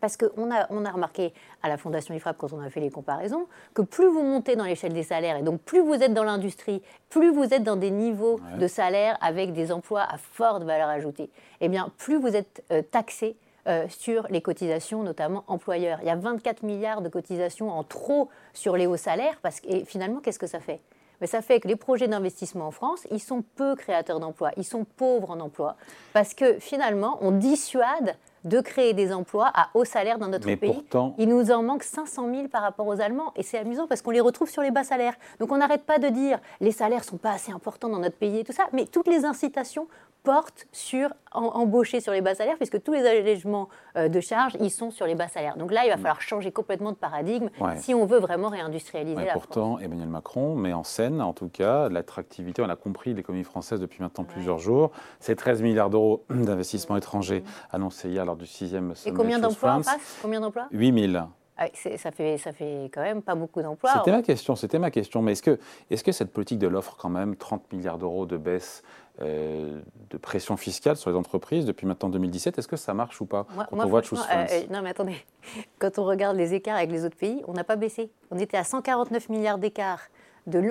Parce 0.01 0.17
qu'on 0.17 0.51
a, 0.53 0.67
on 0.71 0.85
a 0.85 0.91
remarqué 0.91 1.33
à 1.63 1.69
la 1.69 1.77
Fondation 1.77 2.15
IFRAP, 2.15 2.37
quand 2.37 2.53
on 2.53 2.61
a 2.61 2.71
fait 2.71 2.81
les 2.81 2.91
comparaisons, 2.91 3.47
que 3.75 3.83
plus 3.83 4.07
vous 4.07 4.23
montez 4.23 4.57
dans 4.57 4.65
l'échelle 4.65 4.93
des 4.93 5.03
salaires, 5.03 5.37
et 5.37 5.43
donc 5.43 5.61
plus 5.61 5.81
vous 5.81 5.95
êtes 5.95 6.15
dans 6.15 6.25
l'industrie, 6.25 6.83
plus 7.11 7.33
vous 7.33 7.55
êtes 7.55 7.63
dans 7.63 7.77
des 7.77 7.91
niveaux 7.91 8.41
de 8.59 8.67
salaire 8.67 9.17
avec 9.21 9.53
des 9.53 9.73
emplois 9.73 10.03
à 10.03 10.19
forte 10.19 10.63
valeur 10.65 10.89
ajoutée, 10.89 11.31
eh 11.61 11.69
bien, 11.69 11.91
plus 11.97 12.17
vous 12.19 12.35
êtes 12.35 12.65
euh, 12.73 12.83
taxé 12.83 13.37
euh, 13.67 13.87
sur 13.89 14.27
les 14.29 14.43
cotisations, 14.43 15.03
notamment 15.03 15.45
employeurs. 15.47 15.99
Il 16.03 16.07
y 16.07 16.11
a 16.11 16.17
24 16.17 16.63
milliards 16.65 17.01
de 17.01 17.09
cotisations 17.09 17.71
en 17.71 17.83
trop 17.83 18.29
sur 18.53 18.77
les 18.77 18.87
hauts 18.87 18.99
salaires, 18.99 19.39
parce 19.43 19.61
que, 19.61 19.69
et 19.69 19.85
finalement, 19.85 20.21
qu'est-ce 20.21 20.39
que 20.39 20.47
ça 20.47 20.61
fait? 20.61 20.81
Mais 21.21 21.27
ça 21.27 21.43
fait 21.43 21.61
que 21.61 21.69
les 21.69 21.77
projets 21.77 22.09
d'investissement 22.09 22.67
en 22.67 22.71
France, 22.71 23.07
ils 23.11 23.21
sont 23.21 23.43
peu 23.57 23.75
créateurs 23.77 24.21
d'emplois, 24.21 24.51
ils 24.57 24.65
sont 24.65 24.85
pauvres 24.85 25.31
en 25.31 25.41
emplois, 25.41 25.77
parce 26.13 26.35
que 26.35 26.59
finalement, 26.59 27.19
on 27.21 27.31
dissuade 27.31 28.17
de 28.45 28.61
créer 28.61 28.93
des 28.93 29.13
emplois 29.13 29.51
à 29.55 29.71
haut 29.75 29.85
salaire 29.85 30.19
dans 30.19 30.29
notre 30.29 30.53
pays. 30.55 30.85
Il 31.19 31.29
nous 31.29 31.51
en 31.51 31.63
manque 31.63 31.83
500 31.83 32.29
000 32.31 32.49
par 32.49 32.63
rapport 32.63 32.87
aux 32.87 33.01
Allemands. 33.01 33.33
Et 33.37 33.43
c'est 33.43 33.59
amusant 33.59 33.87
parce 33.87 34.03
qu'on 34.03 34.11
les 34.11 34.21
retrouve 34.21 34.51
sur 34.51 34.63
les 34.63 34.71
bas 34.71 34.85
salaires. 34.85 35.15
Donc 35.41 35.51
on 35.51 35.57
n'arrête 35.57 35.85
pas 35.85 35.99
de 35.99 36.09
dire 36.09 36.39
les 36.61 36.73
salaires 36.73 37.01
ne 37.01 37.05
sont 37.05 37.17
pas 37.17 37.31
assez 37.31 37.53
importants 37.53 37.89
dans 37.89 37.99
notre 37.99 38.17
pays 38.17 38.41
et 38.41 38.45
tout 38.45 38.53
ça. 38.53 38.65
Mais 38.73 38.85
toutes 38.85 39.09
les 39.09 39.25
incitations 39.25 39.89
portent 40.25 40.67
sur 40.73 41.11
embaucher 41.33 42.01
sur 42.01 42.13
les 42.13 42.23
bas 42.23 42.35
salaires, 42.35 42.57
puisque 42.57 42.83
tous 42.83 42.93
les 42.93 43.07
allègements 43.07 43.69
euh, 43.97 44.09
de 44.09 44.21
charges, 44.21 44.57
ils 44.59 44.71
sont 44.71 44.91
sur 44.91 45.07
les 45.07 45.15
bas 45.15 45.29
salaires. 45.29 45.57
Donc 45.57 45.71
là, 45.71 45.85
il 45.85 45.91
va 45.91 45.97
falloir 45.97 46.21
changer 46.21 46.51
complètement 46.51 46.93
de 46.93 46.97
paradigme 46.97 47.49
si 47.77 47.95
on 47.95 48.07
veut 48.07 48.19
vraiment 48.19 48.49
réindustrialiser 48.49 49.17
ouais, 49.17 49.27
la 49.27 49.33
pourtant, 49.35 49.79
Emmanuel 49.79 50.09
Macron 50.09 50.55
met 50.57 50.73
en 50.73 50.83
scène, 50.83 51.21
en 51.21 51.35
tout 51.35 51.49
cas, 51.49 51.89
l'attractivité. 51.89 52.63
On 52.63 52.69
a 52.69 52.77
compris 52.77 53.15
l'économie 53.15 53.45
française 53.45 53.81
depuis 53.81 54.03
maintenant 54.03 54.25
plusieurs 54.25 54.59
jours. 54.59 54.91
C'est 55.21 55.37
13 55.37 55.63
milliards 55.63 55.91
d'euros 55.91 56.25
d'investissement 56.31 56.97
étranger 56.97 57.45
annoncés 57.71 58.09
hier 58.09 58.25
lors 58.25 58.37
du 58.37 58.47
sixième 58.47 58.95
sommet. 58.95 59.15
Et 59.15 59.17
combien 59.17 59.39
d'emplois 59.39 59.81
Combien 60.23 60.41
d'emplois? 60.41 60.69
8 60.73 61.11
000. 61.13 61.25
Ah, 61.57 61.67
ça, 61.73 62.11
fait, 62.11 62.37
ça 62.37 62.53
fait 62.53 62.91
quand 62.93 63.03
même 63.03 63.23
pas 63.23 63.37
beaucoup 63.37 63.63
d'emplois. 63.63 63.93
C'était 63.99 64.11
ma 64.11 64.23
question, 64.23 64.57
c'était 64.57 64.81
ma 64.81 64.91
question. 64.91 65.23
Mais 65.23 65.33
est-ce 65.33 65.43
que, 65.43 65.59
est 65.89 65.97
-ce 65.97 66.03
que 66.03 66.11
cette 66.11 66.33
politique 66.33 66.59
de 66.59 66.67
l'offre, 66.67 66.97
quand 66.97 67.11
même, 67.11 67.37
30 67.37 67.73
milliards 67.73 67.99
d'euros 67.99 68.27
de 68.27 68.37
baisse 68.37 68.83
euh, 69.23 69.81
de 70.11 70.17
pression 70.17 70.57
fiscale 70.57 70.97
sur 70.97 71.09
les 71.09 71.17
entreprises 71.17 71.67
depuis 71.67 71.87
maintenant 71.87 72.09
2017. 72.09 72.59
Est-ce 72.59 72.67
que 72.67 72.77
ça 72.77 72.95
marche 72.95 73.21
ou 73.21 73.27
pas 73.27 73.47
quand 73.55 73.67
on 73.71 73.87
voit 73.87 74.01
euh, 74.01 74.47
euh, 74.51 74.61
Non, 74.71 74.83
mais 74.83 74.91
attendez. 74.91 75.17
Quand 75.79 75.99
on 75.99 76.05
regarde 76.05 76.37
les 76.37 76.53
écarts 76.53 76.77
avec 76.77 76.91
les 76.91 77.05
autres 77.05 77.17
pays, 77.17 77.41
on 77.47 77.53
n'a 77.53 77.63
pas 77.63 77.77
baissé. 77.77 78.11
On 78.33 78.39
était 78.39 78.57
à 78.57 78.65
149 78.65 79.29
milliards 79.29 79.59
d'écarts 79.59 80.01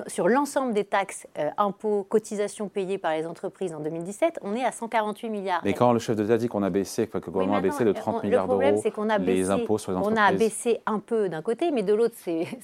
sur 0.08 0.28
l'ensemble 0.28 0.74
des 0.74 0.84
taxes, 0.84 1.28
euh, 1.38 1.50
impôts, 1.58 2.06
cotisations 2.08 2.70
payées 2.70 2.98
par 2.98 3.14
les 3.14 3.26
entreprises 3.26 3.74
en 3.74 3.80
2017, 3.80 4.40
on 4.42 4.56
est 4.56 4.64
à 4.64 4.72
148 4.72 5.30
milliards. 5.30 5.62
Mais 5.64 5.74
quand 5.74 5.92
le 5.94 6.00
chef 6.00 6.16
d'État 6.16 6.38
dit 6.38 6.48
qu'on 6.48 6.64
a 6.64 6.70
baissé, 6.70 7.08
que 7.08 7.18
le 7.18 7.32
gouvernement 7.32 7.58
a 7.58 7.62
baissé 7.62 7.84
de 7.84 7.92
30 7.92 8.24
milliards 8.24 8.48
d'euros 8.48 8.62
les 8.62 9.50
impôts 9.50 9.78
sur 9.78 9.92
les 9.92 9.98
entreprises. 9.98 10.20
On 10.20 10.22
a 10.22 10.32
baissé 10.32 10.80
un 10.86 11.00
peu 11.00 11.30
d'un 11.30 11.42
côté, 11.42 11.72
mais 11.72 11.84
de 11.84 11.94
l'autre, 11.94 12.16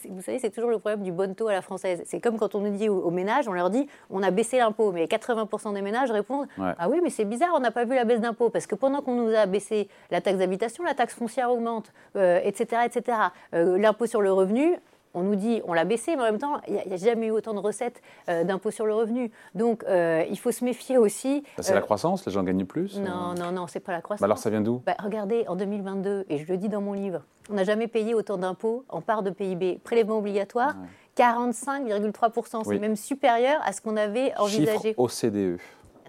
vous 0.10 0.22
savez, 0.22 0.40
c'est 0.40 0.52
toujours 0.52 0.70
le 0.70 0.80
problème 0.80 1.02
du 1.02 1.12
bon 1.12 1.34
taux 1.36 1.48
à 1.48 1.54
la 1.54 1.62
française. 1.62 2.04
C'est 2.06 2.20
comme 2.20 2.38
quand 2.38 2.56
on 2.56 2.60
nous 2.60 2.76
dit 2.76 2.90
aux, 2.90 3.12
ménages, 3.12 3.48
on 3.48 3.54
leur 3.54 3.70
dit 3.70 3.88
on 4.10 4.22
a 4.24 4.32
baissé 4.32 4.58
l'impôt, 4.58 4.92
mais 4.92 5.06
80% 5.06 5.74
des 5.74 5.82
ménages 5.82 6.12
répondent 6.12 6.48
ah 6.58 6.90
oui, 6.90 7.00
mais 7.04 7.10
c'est 7.10 7.26
bizarre, 7.26 7.50
on 7.56 7.60
n'a 7.60 7.72
pas 7.72 7.86
vu 7.86 7.96
la 7.96 8.06
baisse 8.06 8.22
d'impôt, 8.22 8.50
parce 8.50 8.68
que 8.68 8.76
pendant 8.76 9.02
qu'on 9.02 9.16
nous 9.16 9.36
a 9.36 9.46
baissé 9.46 9.88
la 10.12 10.22
taxe 10.22 10.38
d'habitation, 10.38 10.84
la 10.84 10.94
taxe 10.94 11.14
foncière 11.14 11.52
augmente, 11.52 11.92
etc., 12.16 12.68
euh, 12.74 12.86
etc. 12.86 13.18
Euh, 13.54 13.78
l'impôt 13.78 14.06
sur 14.06 14.22
le 14.22 14.32
revenu, 14.32 14.76
on 15.14 15.24
nous 15.24 15.36
dit 15.36 15.62
on 15.66 15.74
l'a 15.74 15.86
baissé, 15.86 16.16
mais 16.16 16.22
en 16.22 16.26
même 16.26 16.38
temps, 16.38 16.62
il 16.68 16.74
n'y 16.74 16.94
a, 16.94 16.98
jamais 16.98 17.28
eu 17.28 17.32
autant 17.32 17.54
de 17.54 17.60
recettes 17.60 18.02
euh, 18.30 18.44
d'impôts 18.44 18.72
sur 18.72 18.86
le 18.86 18.94
revenu. 18.94 19.32
Donc, 19.56 19.84
euh, 19.88 20.24
il 20.30 20.38
faut 20.38 20.52
se 20.52 20.64
méfier 20.64 20.98
aussi. 20.98 21.44
c'est 21.60 21.74
la 21.74 21.80
euh, 21.80 21.82
croissance, 21.82 22.26
les 22.26 22.32
gens 22.32 22.44
gagnent 22.44 22.66
plus 22.66 22.98
Non, 23.00 23.34
non, 23.38 23.52
non, 23.52 23.68
c'est 23.68 23.80
pas 23.80 23.92
la 23.92 24.02
croissance. 24.02 24.22
Bah 24.22 24.26
alors, 24.26 24.38
ça 24.38 24.50
vient 24.50 24.62
d'où? 24.62 24.82
Bah, 24.86 24.96
Regardez, 25.04 25.46
en 25.48 25.56
2022, 25.56 26.26
et 26.30 26.38
je 26.38 26.48
le 26.48 26.58
dis 26.58 26.70
dans 26.70 26.82
mon 26.82 26.94
livre, 26.94 27.22
on 27.50 27.56
n'a 27.56 27.64
jamais 27.64 27.88
payé 27.88 28.14
autant 28.14 28.38
d'impôts 28.38 28.86
en 28.90 29.02
part 29.02 29.24
de 29.24 29.32
PIB. 29.32 29.80
Prélèvement 29.84 30.20
obligatoire, 30.20 30.76
45,3%. 31.18 32.64
C'est 32.66 32.80
même 32.80 32.96
supérieur 32.96 33.60
à 33.66 33.74
ce 33.74 33.82
qu'on 33.82 33.98
avait 33.98 34.34
envisagé. 34.38 34.96
Chiffre 34.96 35.00
OCDE. 35.00 35.60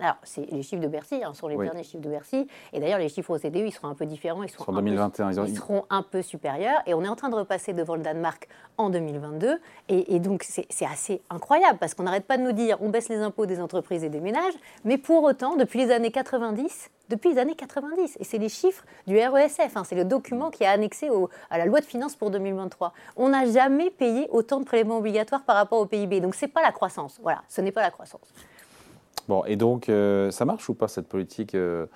Alors, 0.01 0.17
c'est 0.23 0.51
les 0.51 0.63
chiffres 0.63 0.83
de 0.83 0.89
Bercy, 0.89 1.23
hein, 1.23 1.35
sont 1.35 1.49
les 1.49 1.57
derniers 1.57 1.83
chiffres 1.83 2.03
de 2.03 2.09
Bercy. 2.09 2.47
Et 2.73 2.81
d'ailleurs, 2.81 2.99
les 2.99 3.09
chiffres 3.09 3.37
OCDE, 3.37 3.57
ils 3.57 3.73
seront 3.73 3.89
un 3.89 3.95
peu 3.95 4.07
différents. 4.07 4.43
Ils 4.43 4.51
seront, 4.51 4.73
2021, 4.73 5.33
ils, 5.47 5.57
seront 5.57 5.85
un 5.91 6.03
peu 6.03 6.23
supérieurs. 6.23 6.81
Et 6.87 6.95
on 6.95 7.03
est 7.03 7.09
en 7.09 7.17
train 7.17 7.29
de 7.29 7.35
repasser 7.35 7.73
devant 7.73 7.97
le 7.97 8.03
Danemark 8.03 8.49
en 8.79 8.91
2022. 8.91 9.61
Et, 9.89 10.19
donc, 10.21 10.45
c'est 10.45 10.87
assez 10.87 11.21
incroyable 11.29 11.79
parce 11.79 11.95
qu'on 11.95 12.05
n'arrête 12.05 12.27
pas 12.27 12.39
de 12.39 12.43
nous 12.43 12.53
dire 12.53 12.79
on 12.81 12.89
baisse 12.89 13.09
les 13.09 13.19
impôts 13.19 13.47
des 13.47 13.61
entreprises 13.61 14.05
et 14.05 14.09
des 14.09 14.21
ménages. 14.21 14.55
Mais 14.85 14.97
pour 14.97 15.23
autant, 15.23 15.57
depuis 15.57 15.81
les 15.81 15.93
années 15.93 16.11
90, 16.11 16.91
depuis 17.11 17.33
les 17.33 17.39
années 17.39 17.57
90. 17.57 18.17
Et 18.21 18.25
c'est 18.25 18.39
les 18.39 18.49
chiffres 18.49 18.85
du 19.07 19.19
RESF, 19.19 19.77
hein, 19.77 19.83
c'est 19.85 19.97
le 19.97 20.05
document 20.05 20.51
qui 20.51 20.63
est 20.63 20.69
annexé 20.69 21.11
à 21.51 21.59
la 21.59 21.67
loi 21.67 21.81
de 21.81 21.85
finances 21.85 22.15
pour 22.15 22.31
2023. 22.31 22.95
On 23.17 23.31
n'a 23.31 23.45
jamais 23.47 23.91
payé 23.91 24.29
autant 24.31 24.61
de 24.61 24.65
prélèvements 24.65 24.99
obligatoires 24.99 25.43
par 25.43 25.57
rapport 25.57 25.81
au 25.81 25.87
PIB. 25.87 26.21
Donc 26.21 26.35
ce 26.35 26.47
n'est 26.47 26.53
pas 26.53 26.63
la 26.63 26.73
croissance. 26.73 27.19
Voilà, 27.23 27.43
ce 27.49 27.61
n'est 27.61 27.73
pas 27.73 27.83
la 27.83 27.91
croissance. 27.91 28.33
Bon, 29.31 29.45
et 29.45 29.55
donc, 29.55 29.89
euh, 29.89 30.33
ça 30.33 30.45
marche 30.45 30.69
ou 30.69 30.75
pas 30.75 30.89
cette 30.89 31.07
politique 31.07 31.55
euh, 31.55 31.87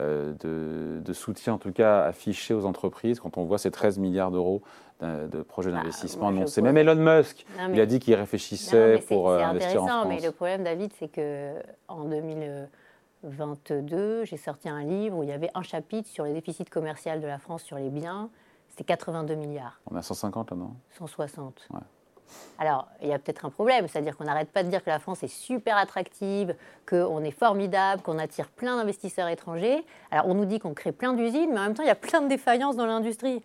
euh, 0.00 1.00
de, 1.00 1.12
soutien, 1.12 1.54
en 1.54 1.58
tout 1.58 1.72
cas 1.72 2.04
affichée 2.04 2.54
aux 2.54 2.66
entreprises, 2.66 3.18
quand 3.18 3.36
on 3.36 3.42
voit 3.42 3.58
ces 3.58 3.72
13 3.72 3.98
milliards 3.98 4.30
d'euros 4.30 4.62
de, 5.00 5.42
projets 5.42 5.72
bah, 5.72 5.78
d'investissement 5.78 6.28
annoncés? 6.28 6.62
Même 6.62 6.76
Elon 6.76 6.94
Musk, 6.94 7.44
il 7.72 7.80
a 7.80 7.86
dit 7.86 7.98
qu'il 7.98 8.14
réfléchissait 8.14 9.02
pour 9.08 9.32
investir 9.32 9.82
en 9.82 9.88
France. 9.88 10.00
C'est 10.04 10.04
intéressant, 10.04 10.08
mais 10.08 10.20
le 10.20 10.30
problème, 10.30 10.62
David, 10.62 10.92
c'est 10.96 11.08
qu'en 11.08 12.04
2022, 12.04 14.24
j'ai 14.24 14.36
sorti 14.36 14.68
un 14.68 14.84
livre 14.84 15.18
où 15.18 15.24
il 15.24 15.30
y 15.30 15.32
avait 15.32 15.50
un 15.56 15.62
chapitre 15.62 16.08
sur 16.08 16.22
les 16.22 16.32
déficits 16.32 16.66
commerciaux 16.66 17.18
de 17.18 17.26
la 17.26 17.40
France 17.40 17.64
sur 17.64 17.76
les 17.76 17.90
biens. 17.90 18.30
C'était 18.68 18.84
82 18.84 19.34
milliards. 19.34 19.80
On 19.90 19.96
a 19.96 20.02
150 20.02 20.52
là, 20.52 20.56
non? 20.56 20.74
160. 20.96 21.66
Ouais. 21.72 21.80
Alors, 22.58 22.88
il 23.02 23.08
y 23.08 23.12
a 23.12 23.18
peut-être 23.18 23.44
un 23.44 23.50
problème, 23.50 23.88
c'est-à-dire 23.88 24.16
qu'on 24.16 24.24
n'arrête 24.24 24.50
pas 24.50 24.62
de 24.62 24.68
dire 24.68 24.82
que 24.82 24.90
la 24.90 24.98
France 24.98 25.22
est 25.22 25.28
super 25.28 25.76
attractive, 25.76 26.54
qu'on 26.88 27.22
est 27.22 27.30
formidable, 27.30 28.02
qu'on 28.02 28.18
attire 28.18 28.48
plein 28.48 28.76
d'investisseurs 28.76 29.28
étrangers. 29.28 29.84
Alors, 30.10 30.28
on 30.28 30.34
nous 30.34 30.44
dit 30.44 30.58
qu'on 30.58 30.74
crée 30.74 30.92
plein 30.92 31.14
d'usines, 31.14 31.50
mais 31.52 31.58
en 31.58 31.64
même 31.64 31.74
temps, 31.74 31.82
il 31.82 31.88
y 31.88 31.90
a 31.90 31.96
plein 31.96 32.20
de 32.20 32.28
défaillances 32.28 32.76
dans 32.76 32.86
l'industrie. 32.86 33.42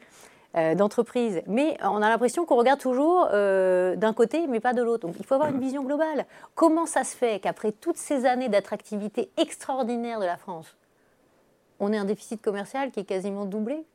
Euh, 0.55 0.73
d'entreprise. 0.73 1.43
Mais 1.45 1.77
on 1.83 2.01
a 2.01 2.09
l'impression 2.09 2.43
qu'on 2.43 2.55
regarde 2.55 2.79
toujours 2.79 3.27
euh, 3.33 3.95
d'un 3.95 4.13
côté, 4.13 4.47
mais 4.47 4.59
pas 4.59 4.73
de 4.73 4.81
l'autre. 4.81 5.05
Donc 5.05 5.15
il 5.19 5.23
faut 5.23 5.35
avoir 5.35 5.51
une 5.51 5.59
vision 5.59 5.83
globale. 5.83 6.25
Comment 6.55 6.87
ça 6.87 7.03
se 7.03 7.15
fait 7.15 7.39
qu'après 7.39 7.71
toutes 7.71 7.97
ces 7.97 8.25
années 8.25 8.49
d'attractivité 8.49 9.29
extraordinaire 9.37 10.19
de 10.19 10.25
la 10.25 10.37
France, 10.37 10.75
on 11.79 11.93
ait 11.93 11.99
un 11.99 12.05
déficit 12.05 12.41
commercial 12.41 12.89
qui 12.89 13.01
est 13.01 13.05
quasiment 13.05 13.45
doublé? 13.45 13.85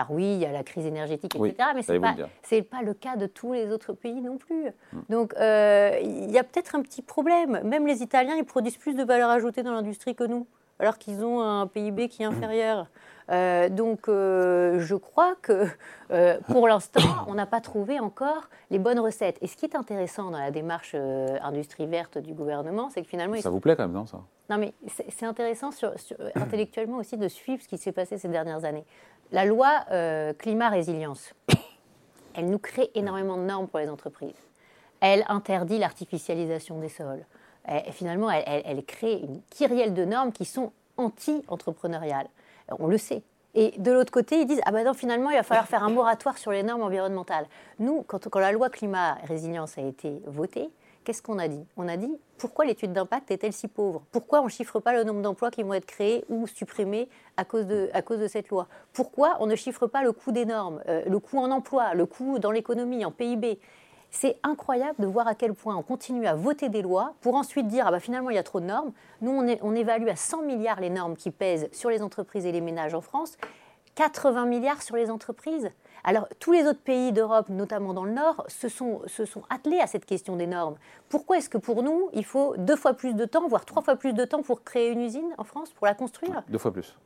Alors 0.00 0.12
oui, 0.12 0.34
il 0.34 0.38
y 0.38 0.46
a 0.46 0.52
la 0.52 0.62
crise 0.62 0.86
énergétique, 0.86 1.34
etc., 1.34 1.68
mais 1.74 1.82
ce 1.82 1.92
n'est 1.92 2.00
pas, 2.00 2.78
pas, 2.78 2.82
le 2.82 2.94
cas 2.94 3.16
de 3.16 3.26
tous 3.26 3.52
les 3.52 3.70
autres 3.70 3.92
pays 3.92 4.22
non 4.22 4.38
plus. 4.38 4.70
Hmm. 4.92 5.00
Donc 5.10 5.34
euh, 5.38 5.98
il 6.02 6.30
y 6.30 6.38
a 6.38 6.44
peut-être 6.44 6.74
un 6.74 6.80
petit 6.80 7.02
problème. 7.02 7.60
Même 7.64 7.86
les 7.86 8.02
Italiens, 8.02 8.34
ils 8.36 8.44
produisent 8.44 8.78
plus 8.78 8.94
de 8.94 9.04
valeur 9.04 9.28
ajoutée 9.28 9.62
dans 9.62 9.72
l'industrie 9.72 10.14
que 10.14 10.24
nous, 10.24 10.46
alors 10.78 10.96
qu'ils 10.96 11.22
ont 11.22 11.42
un 11.42 11.66
PIB 11.66 12.08
qui 12.08 12.22
est 12.22 12.26
inférieur. 12.26 12.86
Euh, 13.30 13.68
donc 13.68 14.08
euh, 14.08 14.80
je 14.80 14.96
crois 14.96 15.34
que 15.42 15.66
pour 16.48 16.66
l'instant, 16.66 17.02
on 17.28 17.34
n'a 17.34 17.46
pas 17.46 17.60
trouvé 17.60 18.00
encore 18.00 18.48
les 18.70 18.78
bonnes 18.78 19.00
recettes. 19.00 19.36
Et 19.42 19.48
ce 19.48 19.56
qui 19.56 19.66
est 19.66 19.76
intéressant 19.76 20.30
dans 20.30 20.40
la 20.40 20.50
démarche 20.50 20.94
industrie 21.42 21.86
verte 21.86 22.16
du 22.16 22.32
gouvernement, 22.32 22.88
c'est 22.88 23.02
que 23.02 23.08
finalement... 23.08 23.36
Ça 23.36 23.50
vous 23.50 23.60
plaît 23.60 23.76
quand 23.76 23.84
même, 23.84 23.92
non 23.92 24.06
ça? 24.06 24.20
Non, 24.48 24.58
mais 24.58 24.74
c'est 25.10 25.26
intéressant 25.26 25.70
intellectuellement 26.34 26.96
aussi 26.96 27.16
de 27.16 27.28
suivre 27.28 27.62
ce 27.62 27.68
qui 27.68 27.78
s'est 27.78 27.92
passé 27.92 28.18
ces 28.18 28.26
dernières 28.26 28.64
années. 28.64 28.84
La 29.32 29.44
loi 29.44 29.84
euh, 29.92 30.32
climat-résilience, 30.32 31.34
elle 32.34 32.46
nous 32.46 32.58
crée 32.58 32.90
énormément 32.96 33.36
de 33.36 33.42
normes 33.42 33.68
pour 33.68 33.78
les 33.78 33.88
entreprises. 33.88 34.34
Elle 35.00 35.24
interdit 35.28 35.78
l'artificialisation 35.78 36.78
des 36.80 36.88
sols. 36.88 37.24
Et 37.68 37.92
finalement, 37.92 38.30
elle, 38.30 38.84
crée 38.84 39.20
une 39.20 39.40
kyrielle 39.50 39.94
de 39.94 40.04
normes 40.04 40.32
qui 40.32 40.44
sont 40.44 40.72
anti-entrepreneuriales. 40.96 42.28
On 42.78 42.88
le 42.88 42.98
sait. 42.98 43.22
Et 43.54 43.74
de 43.78 43.92
l'autre 43.92 44.10
côté, 44.10 44.40
ils 44.40 44.46
disent 44.46 44.60
Ah 44.64 44.72
ben 44.72 44.84
non, 44.84 44.94
finalement, 44.94 45.30
il 45.30 45.36
va 45.36 45.42
falloir 45.42 45.66
faire 45.66 45.84
un 45.84 45.90
moratoire 45.90 46.38
sur 46.38 46.50
les 46.50 46.62
normes 46.62 46.82
environnementales. 46.82 47.46
Nous, 47.78 48.02
quand, 48.06 48.28
quand 48.28 48.40
la 48.40 48.52
loi 48.52 48.68
climat 48.68 49.18
résilience 49.24 49.78
a 49.78 49.82
été 49.82 50.22
votée, 50.26 50.70
qu'est-ce 51.10 51.22
qu'on 51.22 51.40
a 51.40 51.48
dit? 51.48 51.66
On 51.76 51.88
a 51.88 51.96
dit 51.96 52.16
pourquoi 52.38 52.64
l'étude 52.64 52.92
d'impact 52.92 53.32
est-elle 53.32 53.52
si 53.52 53.66
pauvre? 53.66 54.04
Pourquoi 54.12 54.42
on 54.42 54.44
ne 54.44 54.48
chiffre 54.48 54.78
pas 54.78 54.92
le 54.92 55.02
nombre 55.02 55.22
d'emplois 55.22 55.50
qui 55.50 55.64
vont 55.64 55.74
être 55.74 55.86
créés 55.86 56.24
ou 56.28 56.46
supprimés 56.46 57.08
à 57.36 57.44
cause 57.44 57.66
de, 57.66 58.28
cette 58.28 58.48
loi? 58.48 58.68
Pourquoi 58.92 59.36
on 59.40 59.46
ne 59.46 59.56
chiffre 59.56 59.88
pas 59.88 60.04
le 60.04 60.12
coût 60.12 60.30
des 60.30 60.44
normes, 60.44 60.80
euh, 60.88 61.02
le 61.04 61.18
coût 61.18 61.38
en 61.38 61.50
emploi, 61.50 61.94
le 61.94 62.06
coût 62.06 62.38
dans 62.38 62.52
l'économie, 62.52 63.04
en 63.04 63.10
PIB 63.10 63.58
c'est 64.12 64.38
incroyable 64.42 64.96
de 64.98 65.06
voir 65.06 65.28
à 65.28 65.36
quel 65.36 65.54
point 65.54 65.76
on 65.76 65.82
continue 65.82 66.26
à 66.26 66.34
voter 66.34 66.68
des 66.68 66.82
lois 66.82 67.14
pour 67.20 67.36
ensuite 67.36 67.68
dire 67.68 67.84
ah 67.86 67.92
bah 67.92 68.00
finalement 68.00 68.30
il 68.30 68.34
y 68.34 68.40
a 68.40 68.42
trop 68.42 68.58
de 68.58 68.66
normes. 68.66 68.92
Nous 69.20 69.30
on, 69.30 69.56
on 69.62 69.74
évalue 69.74 70.08
à 70.08 70.16
100 70.16 70.42
milliards 70.42 70.80
les 70.80 70.90
normes 70.90 71.16
qui 71.16 71.30
pèsent 71.30 71.68
sur 71.70 71.90
les 71.90 72.02
entreprises 72.02 72.44
et 72.44 72.50
les 72.50 72.60
ménages 72.60 72.94
en 72.94 73.00
France, 73.00 73.36
80 73.94 74.46
milliards 74.46 74.82
sur 74.82 74.96
les 74.96 75.10
entreprises. 75.10 75.70
Alors, 76.04 76.28
tous 76.38 76.52
les 76.52 76.66
autres 76.66 76.80
pays 76.80 77.12
d'Europe, 77.12 77.48
notamment 77.48 77.92
dans 77.92 78.04
le 78.04 78.12
Nord, 78.12 78.44
se 78.48 78.68
sont, 78.68 79.02
se 79.06 79.24
sont 79.24 79.42
attelés 79.50 79.80
à 79.80 79.86
cette 79.86 80.06
question 80.06 80.36
des 80.36 80.46
normes. 80.46 80.76
Pourquoi 81.08 81.38
est-ce 81.38 81.48
que 81.48 81.58
pour 81.58 81.82
nous, 81.82 82.08
il 82.12 82.24
faut 82.24 82.54
deux 82.56 82.76
fois 82.76 82.94
plus 82.94 83.14
de 83.14 83.24
temps, 83.24 83.46
voire 83.48 83.64
trois 83.64 83.82
fois 83.82 83.96
plus 83.96 84.12
de 84.12 84.24
temps 84.24 84.42
pour 84.42 84.64
créer 84.64 84.90
une 84.90 85.00
usine 85.00 85.34
en 85.38 85.44
France, 85.44 85.70
pour 85.72 85.86
la 85.86 85.94
construire 85.94 86.42
Deux 86.48 86.58
fois 86.58 86.72
plus. 86.72 86.96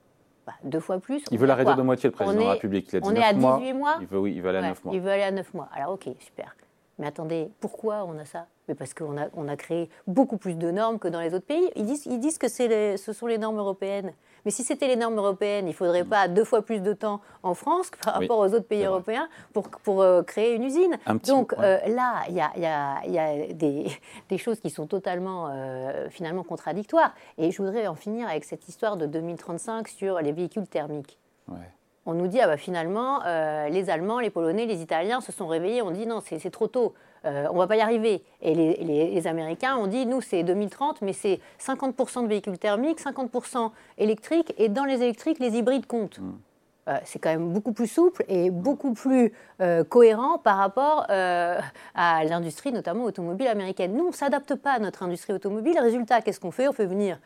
Bah, 0.47 0.53
deux 0.63 0.81
fois 0.81 0.99
plus. 0.99 1.25
Il 1.31 1.39
veut 1.39 1.47
la 1.47 1.55
réduire 1.55 1.77
de 1.77 1.83
moitié, 1.83 2.09
le 2.11 2.15
président 2.15 2.37
de 2.37 2.45
la 2.45 2.53
République. 2.53 2.93
Il 2.93 2.97
a 2.97 3.01
dit 3.01 3.09
on 3.09 3.15
est 3.15 3.25
à 3.25 3.33
18 3.33 3.73
mois. 3.73 3.97
Il 4.01 4.07
veut, 4.07 4.19
oui, 4.19 4.35
il 4.35 4.43
veut 4.43 4.51
aller 4.51 4.59
à 4.59 4.69
9 4.69 4.85
mois. 4.85 4.95
Il 4.95 5.01
veut 5.01 5.11
aller 5.11 5.23
à 5.23 5.31
9 5.31 5.55
mois. 5.55 5.69
Alors, 5.75 5.95
ok, 5.95 6.09
super. 6.19 6.55
Mais 6.99 7.07
attendez, 7.07 7.51
pourquoi 7.61 8.05
on 8.05 8.19
a 8.19 8.25
ça? 8.25 8.47
Mais 8.69 8.75
parce 8.75 8.95
qu'on 8.95 9.19
a, 9.19 9.27
on 9.35 9.49
a 9.49 9.57
créé 9.57 9.91
beaucoup 10.07 10.37
plus 10.37 10.57
de 10.57 10.71
normes 10.71 10.99
que 10.99 11.09
dans 11.09 11.21
les 11.21 11.35
autres 11.35 11.47
pays. 11.47 11.71
Ils 11.77 11.87
disent, 11.87 12.07
ils 12.07 12.21
disent 12.21 12.39
que 12.39 12.47
les, 12.63 12.97
ce 12.97 13.13
sont 13.13 13.27
les 13.27 13.39
normes 13.39 13.59
européennes. 13.59 14.13
Mais 14.45 14.51
si 14.51 14.63
c'était 14.63 14.87
les 14.87 14.97
normes 14.97 15.17
européennes, 15.17 15.67
il 15.67 15.71
ne 15.71 15.75
faudrait 15.75 16.05
pas 16.05 16.29
deux 16.29 16.45
fois 16.45 16.63
plus 16.63 16.81
de 16.81 16.93
temps 16.93 17.21
en 17.43 17.55
France 17.55 17.91
par 18.03 18.15
rapport 18.15 18.39
aux 18.39 18.49
autres 18.49 18.67
pays 18.67 18.85
européens 18.85 19.29
pour, 19.53 19.69
pour 19.69 20.03
euh, 20.03 20.23
créer 20.23 20.55
une 20.55 20.65
usine. 20.65 20.97
Donc 21.27 21.55
euh, 21.55 21.79
là, 21.87 22.23
il 22.29 22.35
y 22.35 22.41
a, 22.41 22.53
y 22.57 22.67
a, 22.67 23.07
y 23.07 23.19
a 23.19 23.53
des, 23.53 23.87
des, 24.29 24.39
choses 24.39 24.61
qui 24.61 24.71
sont 24.71 24.87
totalement 24.87 25.49
euh, 25.51 26.09
finalement 26.11 26.43
contradictoires. 26.43 27.15
Et 27.39 27.51
je 27.51 27.63
voudrais 27.63 27.87
en 27.87 27.95
finir 27.95 28.29
avec 28.29 28.45
cette 28.45 28.69
histoire 28.69 28.97
de 28.97 29.07
2035 29.07 29.89
sur 29.89 30.21
les 30.21 30.33
véhicules 30.33 30.67
thermiques. 30.67 31.19
On 32.07 32.13
nous 32.13 32.27
dit, 32.27 32.39
ah 32.39 32.47
bah 32.47 32.59
finalement, 32.59 33.21
les 33.71 33.89
Allemands, 33.89 34.21
les 34.21 34.29
Polonais, 34.29 34.67
les 34.67 34.83
Italiens 34.83 35.23
se 35.23 35.33
sont 35.33 35.47
réveillés, 35.47 35.81
on 35.81 35.91
dit 35.91 36.07
non, 36.07 36.21
c'est 36.21 36.51
trop 36.51 36.69
tôt. 36.69 36.93
Euh, 37.27 37.47
on 37.51 37.55
ne 37.55 37.59
va 37.59 37.67
pas 37.67 37.77
y 37.77 37.81
arriver. 37.81 38.23
Et 38.43 38.55
les, 38.55 39.27
Américains 39.27 39.77
ont 39.77 39.87
dit, 39.87 40.07
nous, 40.07 40.21
c'est 40.21 40.43
2030, 40.43 41.03
mais 41.03 41.13
c'est 41.13 41.41
50% 41.61 42.25
de 42.25 42.29
véhicules 42.29 42.59
thermiques, 42.59 43.01
50% 43.01 43.71
électriques, 43.99 44.53
et 44.59 44.69
dans 44.69 44.85
les 44.85 45.03
électriques, 45.03 45.39
les 45.39 45.57
hybrides 45.57 45.87
comptent. 45.87 46.19
Mm. 46.19 46.33
Euh, 46.87 46.99
c'est 47.05 47.19
quand 47.19 47.31
même 47.31 47.51
beaucoup 47.51 47.73
plus 47.73 47.87
souple 47.87 48.27
et 48.29 48.51
beaucoup 48.51 48.93
plus 48.93 49.33
euh, 49.63 49.85
cohérent 49.85 50.37
par 50.37 50.59
rapport 50.59 51.07
à 51.09 52.25
l'industrie, 52.25 52.73
notamment 52.73 53.05
automobile 53.05 53.47
américaine. 53.47 53.95
Nous, 53.95 54.05
on 54.05 54.09
ne 54.09 54.13
s'adapte 54.13 54.55
pas 54.57 54.73
à 54.73 54.79
notre 54.79 55.03
industrie 55.03 55.33
automobile. 55.33 55.79
Résultat, 55.81 56.21
qu'est-ce 56.21 56.41
qu'on 56.41 56.51
fait? 56.51 56.69
On 56.69 56.73
fait 56.73 56.87
venir 56.87 57.19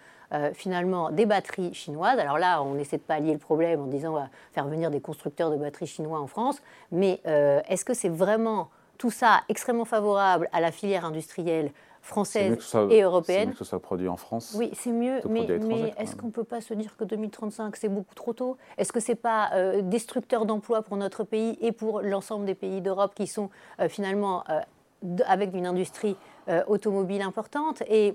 finalement 0.52 1.10
des 1.10 1.24
batteries 1.24 1.72
chinoises. 1.72 2.18
Alors 2.18 2.36
là, 2.36 2.62
on 2.62 2.76
essaie 2.76 2.98
de 2.98 3.02
pallier 3.02 3.32
le 3.32 3.38
problème 3.38 3.80
en 3.80 3.86
disant 3.86 4.10
on 4.10 4.16
va 4.16 4.28
faire 4.52 4.66
venir 4.66 4.90
des 4.90 5.00
constructeurs 5.00 5.50
de 5.50 5.56
batteries 5.56 5.86
chinois 5.86 6.20
en 6.20 6.26
France. 6.26 6.60
Mais 6.92 7.22
est-ce 7.24 7.86
que 7.86 7.94
c'est 7.94 8.10
vraiment 8.10 8.68
tout 8.98 9.10
ça 9.10 9.42
extrêmement 9.48 9.84
favorable 9.84 10.48
à 10.52 10.60
la 10.60 10.72
filière 10.72 11.04
industrielle 11.04 11.72
française 12.02 12.58
et 12.90 13.02
européenne. 13.02 13.38
C'est 13.40 13.46
mieux 13.46 13.52
que 13.52 13.58
ce 13.58 13.64
soit 13.64 13.80
produit 13.80 14.08
en 14.08 14.16
France. 14.16 14.54
Oui, 14.56 14.70
c'est 14.74 14.92
mieux, 14.92 15.20
mais, 15.28 15.46
est-ce 15.98 16.16
qu'on 16.16 16.26
ne 16.26 16.32
peut 16.32 16.44
pas 16.44 16.60
se 16.60 16.74
dire 16.74 16.96
que 16.96 17.04
2035, 17.04 17.76
c'est 17.76 17.88
beaucoup 17.88 18.14
trop 18.14 18.32
tôt? 18.32 18.56
Est-ce 18.76 18.92
que 18.92 19.00
ce 19.00 19.12
n'est 19.12 19.16
pas 19.16 19.50
euh, 19.54 19.82
destructeur 19.82 20.46
d'emplois 20.46 20.82
pour 20.82 20.96
notre 20.96 21.24
pays 21.24 21.58
et 21.60 21.72
pour 21.72 22.00
l'ensemble 22.00 22.46
des 22.46 22.54
pays 22.54 22.80
d'Europe 22.80 23.14
qui 23.14 23.26
sont 23.26 23.50
euh, 23.80 23.88
finalement 23.88 24.44
euh, 24.48 24.60
avec 25.26 25.54
une 25.54 25.66
industrie 25.66 26.16
automobile 26.66 27.20
importante? 27.20 27.82
Et, 27.88 28.14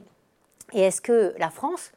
et 0.73 0.81
est-ce 0.81 1.01
que 1.01 1.35
la 1.37 1.51
France 1.51 1.91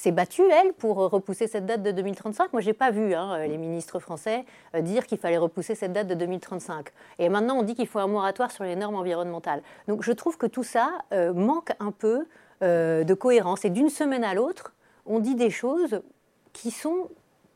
s'est 0.00 0.12
battue, 0.12 0.50
elle, 0.50 0.72
pour 0.72 0.96
repousser 0.96 1.46
cette 1.46 1.66
date 1.66 1.82
de 1.82 1.90
2035. 1.90 2.52
Moi, 2.52 2.62
je 2.62 2.68
n'ai 2.68 2.72
pas 2.72 2.90
vu 2.90 3.14
hein, 3.14 3.46
les 3.46 3.58
ministres 3.58 3.98
français 3.98 4.46
euh, 4.74 4.80
dire 4.80 5.06
qu'il 5.06 5.18
fallait 5.18 5.36
repousser 5.36 5.74
cette 5.74 5.92
date 5.92 6.06
de 6.06 6.14
2035. 6.14 6.88
Et 7.18 7.28
maintenant, 7.28 7.58
on 7.58 7.62
dit 7.62 7.74
qu'il 7.74 7.86
faut 7.86 7.98
un 7.98 8.06
moratoire 8.06 8.50
sur 8.50 8.64
les 8.64 8.76
normes 8.76 8.94
environnementales. 8.94 9.62
Donc, 9.88 10.02
je 10.02 10.12
trouve 10.12 10.38
que 10.38 10.46
tout 10.46 10.64
ça 10.64 10.90
euh, 11.12 11.34
manque 11.34 11.72
un 11.80 11.92
peu 11.92 12.26
euh, 12.62 13.04
de 13.04 13.14
cohérence. 13.14 13.66
Et 13.66 13.70
d'une 13.70 13.90
semaine 13.90 14.24
à 14.24 14.32
l'autre, 14.32 14.72
on 15.04 15.18
dit 15.18 15.34
des 15.34 15.50
choses 15.50 16.00
qui 16.54 16.70
sont 16.70 17.08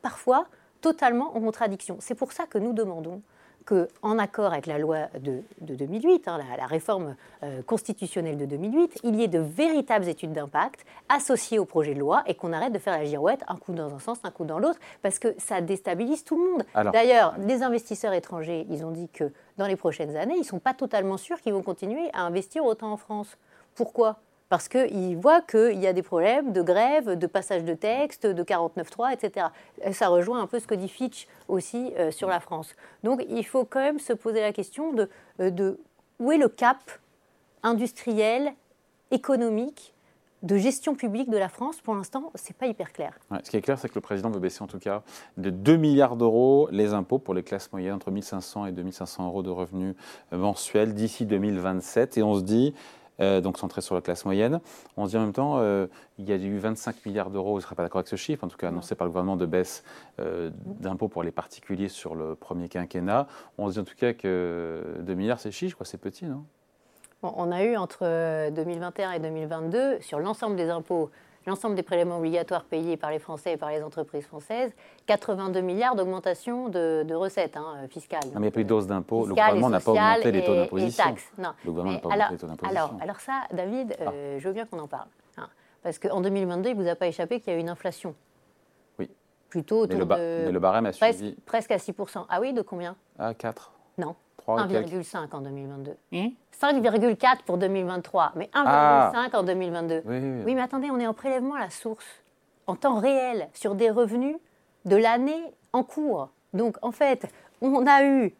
parfois 0.03 0.45
totalement 0.81 1.35
en 1.35 1.41
contradiction. 1.41 1.97
C'est 1.99 2.15
pour 2.15 2.31
ça 2.31 2.45
que 2.45 2.59
nous 2.59 2.73
demandons 2.73 3.23
qu'en 3.65 4.19
accord 4.19 4.53
avec 4.53 4.67
la 4.67 4.77
loi 4.77 5.07
de, 5.19 5.41
2008, 5.61 6.27
hein, 6.27 6.39
la, 6.57 6.65
réforme 6.65 7.15
euh, 7.43 7.61
constitutionnelle 7.63 8.37
de 8.37 8.45
2008, 8.45 8.99
il 9.03 9.15
y 9.15 9.23
ait 9.23 9.27
de 9.27 9.39
véritables 9.39 10.07
études 10.07 10.33
d'impact 10.33 10.85
associées 11.09 11.59
au 11.59 11.65
projet 11.65 11.93
de 11.93 11.99
loi 11.99 12.23
et 12.27 12.35
qu'on 12.35 12.53
arrête 12.53 12.73
de 12.73 12.79
faire 12.79 12.97
la 12.97 13.05
girouette, 13.05 13.43
un 13.47 13.57
coup 13.57 13.73
dans 13.73 13.93
un 13.93 13.99
sens, 13.99 14.19
un 14.23 14.31
coup 14.31 14.45
dans 14.45 14.59
l'autre, 14.59 14.79
parce 15.01 15.19
que 15.19 15.33
ça 15.37 15.61
déstabilise 15.61 16.23
tout 16.23 16.37
le 16.37 16.51
monde. 16.51 16.91
D'ailleurs, 16.91 17.35
les 17.39 17.63
investisseurs 17.63 18.13
étrangers, 18.13 18.65
ils 18.69 18.85
ont 18.85 18.91
dit 18.91 19.09
que 19.09 19.31
dans 19.57 19.67
les 19.67 19.75
prochaines 19.75 20.15
années, 20.15 20.35
ils 20.35 20.41
ne 20.41 20.45
sont 20.45 20.59
pas 20.59 20.73
totalement 20.73 21.17
sûrs 21.17 21.41
qu'ils 21.41 21.53
vont 21.53 21.63
continuer 21.63 22.09
à 22.13 22.21
investir 22.21 22.63
autant 22.65 22.91
en 22.91 22.97
France. 22.97 23.37
Pourquoi? 23.73 24.19
Parce 24.49 24.67
qu'ils 24.67 25.17
voient 25.17 25.41
qu'il 25.41 25.79
y 25.79 25.87
a 25.87 25.93
des 25.93 26.03
problèmes 26.03 26.53
de 26.53 26.61
grève, 26.61 27.17
de 27.17 27.27
passage 27.27 27.63
de 27.63 27.73
texte, 27.73 28.27
de 28.27 28.43
49.3, 28.43 29.13
etc. 29.13 29.47
Ça 29.91 30.07
rejoint 30.07 30.41
un 30.41 30.47
peu 30.47 30.59
ce 30.59 30.67
que 30.67 30.75
dit 30.75 30.89
Fitch 30.89 31.27
aussi 31.47 31.93
euh, 31.97 32.11
sur 32.11 32.27
la 32.27 32.39
France. 32.39 32.75
Donc 33.03 33.25
il 33.29 33.45
faut 33.45 33.65
quand 33.65 33.79
même 33.79 33.99
se 33.99 34.13
poser 34.13 34.41
la 34.41 34.53
question 34.53 34.93
de, 34.93 35.09
euh, 35.39 35.49
de 35.49 35.79
où 36.19 36.31
est 36.31 36.37
le 36.37 36.49
cap 36.49 36.77
industriel, 37.63 38.53
économique, 39.11 39.95
de 40.43 40.57
gestion 40.57 40.93
publique 40.93 41.29
de 41.31 41.37
la 41.37 41.49
France, 41.49 41.81
pour 41.81 41.95
l'instant, 41.95 42.31
ce 42.35 42.49
n'est 42.49 42.55
pas 42.57 42.67
hyper 42.67 42.93
clair. 42.93 43.17
ce 43.43 43.49
qui 43.49 43.57
est 43.57 43.61
clair, 43.61 43.79
c'est 43.79 43.89
que 43.89 43.95
le 43.95 44.01
président 44.01 44.29
veut 44.29 44.39
baisser 44.39 44.61
en 44.61 44.67
tout 44.67 44.77
cas 44.77 45.01
de 45.37 45.49
2 45.49 45.75
milliards 45.75 46.17
d'euros 46.17 46.69
les 46.71 46.93
impôts 46.93 47.17
pour 47.17 47.33
les 47.33 47.41
classes 47.41 47.71
moyennes 47.71 47.95
entre 47.95 48.11
1500 48.11 48.67
et 48.67 48.71
2500 48.71 49.25
euros 49.25 49.41
de 49.41 49.49
revenus 49.49 49.95
euh, 50.33 50.37
mensuels 50.37 50.93
d'ici 50.93 51.25
2027. 51.25 52.19
Et 52.19 52.23
on 52.23 52.35
se 52.35 52.41
dit, 52.41 52.75
euh, 53.19 53.41
donc 53.41 53.57
centré 53.57 53.81
sur 53.81 53.95
la 53.95 54.01
classe 54.01 54.25
moyenne. 54.25 54.59
On 54.97 55.05
se 55.05 55.11
dit 55.11 55.17
en 55.17 55.21
même 55.21 55.33
temps, 55.33 55.59
euh, 55.59 55.87
il 56.17 56.25
y 56.25 56.31
a 56.31 56.35
eu 56.35 56.57
25 56.57 57.05
milliards 57.05 57.29
d'euros, 57.29 57.51
vous 57.51 57.57
ne 57.57 57.61
serez 57.61 57.75
pas 57.75 57.83
d'accord 57.83 57.99
avec 57.99 58.07
ce 58.07 58.15
chiffre, 58.15 58.43
en 58.43 58.47
tout 58.47 58.57
cas 58.57 58.67
annoncé 58.67 58.95
par 58.95 59.05
le 59.05 59.11
gouvernement 59.11 59.37
de 59.37 59.45
baisse 59.45 59.83
euh, 60.19 60.51
d'impôts 60.65 61.07
pour 61.07 61.23
les 61.23 61.31
particuliers 61.31 61.89
sur 61.89 62.15
le 62.15 62.35
premier 62.35 62.69
quinquennat. 62.69 63.27
On 63.57 63.67
se 63.67 63.73
dit 63.73 63.79
en 63.79 63.83
tout 63.83 63.95
cas 63.95 64.13
que 64.13 64.97
2 64.99 65.13
milliards, 65.13 65.39
c'est 65.39 65.51
chiche, 65.51 65.75
c'est 65.83 65.99
petit, 65.99 66.25
non? 66.25 66.43
On 67.21 67.51
a 67.51 67.63
eu 67.63 67.75
entre 67.75 68.51
2021 68.51 69.13
et 69.13 69.19
2022, 69.19 69.99
sur 70.01 70.19
l'ensemble 70.19 70.55
des 70.55 70.69
impôts 70.69 71.09
l'ensemble 71.45 71.75
des 71.75 71.83
prélèvements 71.83 72.17
obligatoires 72.17 72.63
payés 72.63 72.97
par 72.97 73.11
les 73.11 73.19
Français 73.19 73.53
et 73.53 73.57
par 73.57 73.69
les 73.69 73.83
entreprises 73.83 74.25
françaises, 74.25 74.73
82 75.05 75.61
milliards 75.61 75.95
d'augmentation 75.95 76.69
de, 76.69 77.13
recettes 77.13 77.57
hein, 77.57 77.87
fiscales. 77.89 78.21
Non, 78.33 78.39
mais 78.39 78.49
il 78.49 78.57
n'y 78.57 78.61
a 78.61 78.63
dose 78.63 78.87
d'impôts. 78.87 79.25
Le 79.25 79.29
gouvernement 79.33 79.69
n'a 79.69 79.79
pas 79.79 79.91
augmenté 79.91 80.31
les 80.31 80.43
taux 80.43 80.55
d'imposition. 80.55 81.15
Non. 81.37 81.49
Le 81.63 81.71
gouvernement 81.71 81.95
n'a 81.95 81.99
pas 81.99 82.13
alors, 82.13 82.25
augmenté 82.25 82.33
les 82.33 82.39
taux 82.39 82.47
d'imposition. 82.47 82.81
Alors, 82.81 83.01
alors, 83.01 83.19
ça, 83.19 83.43
David, 83.51 83.95
euh, 84.01 84.35
ah. 84.35 84.39
je 84.39 84.47
veux 84.47 84.53
bien 84.53 84.65
qu'on 84.65 84.79
en 84.79 84.87
parle. 84.87 85.07
Hein, 85.37 85.47
parce 85.83 85.99
qu'en 85.99 86.21
2022, 86.21 86.69
il 86.69 86.77
ne 86.77 86.83
vous 86.83 86.89
a 86.89 86.95
pas 86.95 87.07
échappé 87.07 87.39
qu'il 87.39 87.53
y 87.53 87.55
a 87.55 87.59
eu 87.59 87.61
une 87.61 87.69
inflation. 87.69 88.15
Oui. 88.99 89.09
Plutôt 89.49 89.81
autour 89.81 89.99
mais 89.99 90.05
le, 90.05 90.05
de... 90.05 90.45
mais 90.45 90.51
le 90.51 90.59
barème 90.59 90.85
a 90.87 90.93
suivi... 90.93 91.35
Presque, 91.45 91.71
à 91.71 91.77
6% 91.77 92.25
Ah 92.29 92.39
oui, 92.41 92.53
de 92.53 92.61
combien? 92.61 92.95
À 93.19 93.33
4. 93.33 93.71
Non. 93.97 94.15
1,5 94.47 95.35
en 95.35 95.41
2022. 95.41 95.95
5,4 96.61 97.43
pour 97.45 97.57
2023, 97.57 98.33
mais 98.35 98.45
1,5 98.45 98.49
ah. 98.65 99.29
en 99.33 99.43
2022. 99.43 100.01
Oui, 100.05 100.19
oui, 100.45 100.55
mais 100.55 100.61
attendez, 100.61 100.89
on 100.91 100.99
est 100.99 101.07
en 101.07 101.13
prélèvement 101.13 101.55
à 101.55 101.59
la 101.59 101.69
source, 101.69 102.05
en 102.67 102.75
temps 102.75 102.99
réel, 102.99 103.49
sur 103.53 103.75
des 103.75 103.89
revenus 103.89 104.37
de 104.85 104.95
l'année 104.95 105.43
en 105.73 105.83
cours. 105.83 106.29
Donc 106.53 106.77
en 106.81 106.91
fait, 106.91 107.27
on 107.61 107.85
a 107.85 108.03
eu 108.03 108.33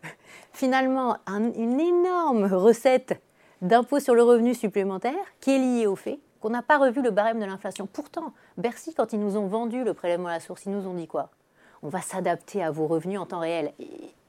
finalement 0.53 1.17
une 1.27 1.79
énorme 1.79 2.45
recette 2.45 3.21
d'impôt 3.61 3.99
sur 3.99 4.15
le 4.15 4.23
revenu 4.23 4.53
supplémentaire 4.53 5.25
qui 5.39 5.51
est 5.51 5.59
liée 5.59 5.87
au 5.87 5.95
fait 5.95 6.19
qu'on 6.39 6.49
n'a 6.49 6.61
pas 6.61 6.77
revu 6.77 7.01
le 7.01 7.11
barème 7.11 7.39
de 7.39 7.45
l'inflation. 7.45 7.87
Pourtant, 7.91 8.33
Bercy, 8.57 8.93
quand 8.93 9.13
ils 9.13 9.19
nous 9.19 9.35
ont 9.37 9.47
vendu 9.47 9.83
le 9.83 9.93
prélèvement 9.93 10.27
à 10.27 10.33
la 10.33 10.39
source, 10.39 10.65
ils 10.65 10.71
nous 10.71 10.87
ont 10.87 10.93
dit 10.93 11.07
quoi? 11.07 11.29
On 11.81 11.89
va 11.89 12.01
s'adapter 12.01 12.63
à 12.63 12.71
vos 12.71 12.87
revenus 12.87 13.19
en 13.19 13.25
temps 13.25 13.39
réel 13.39 13.73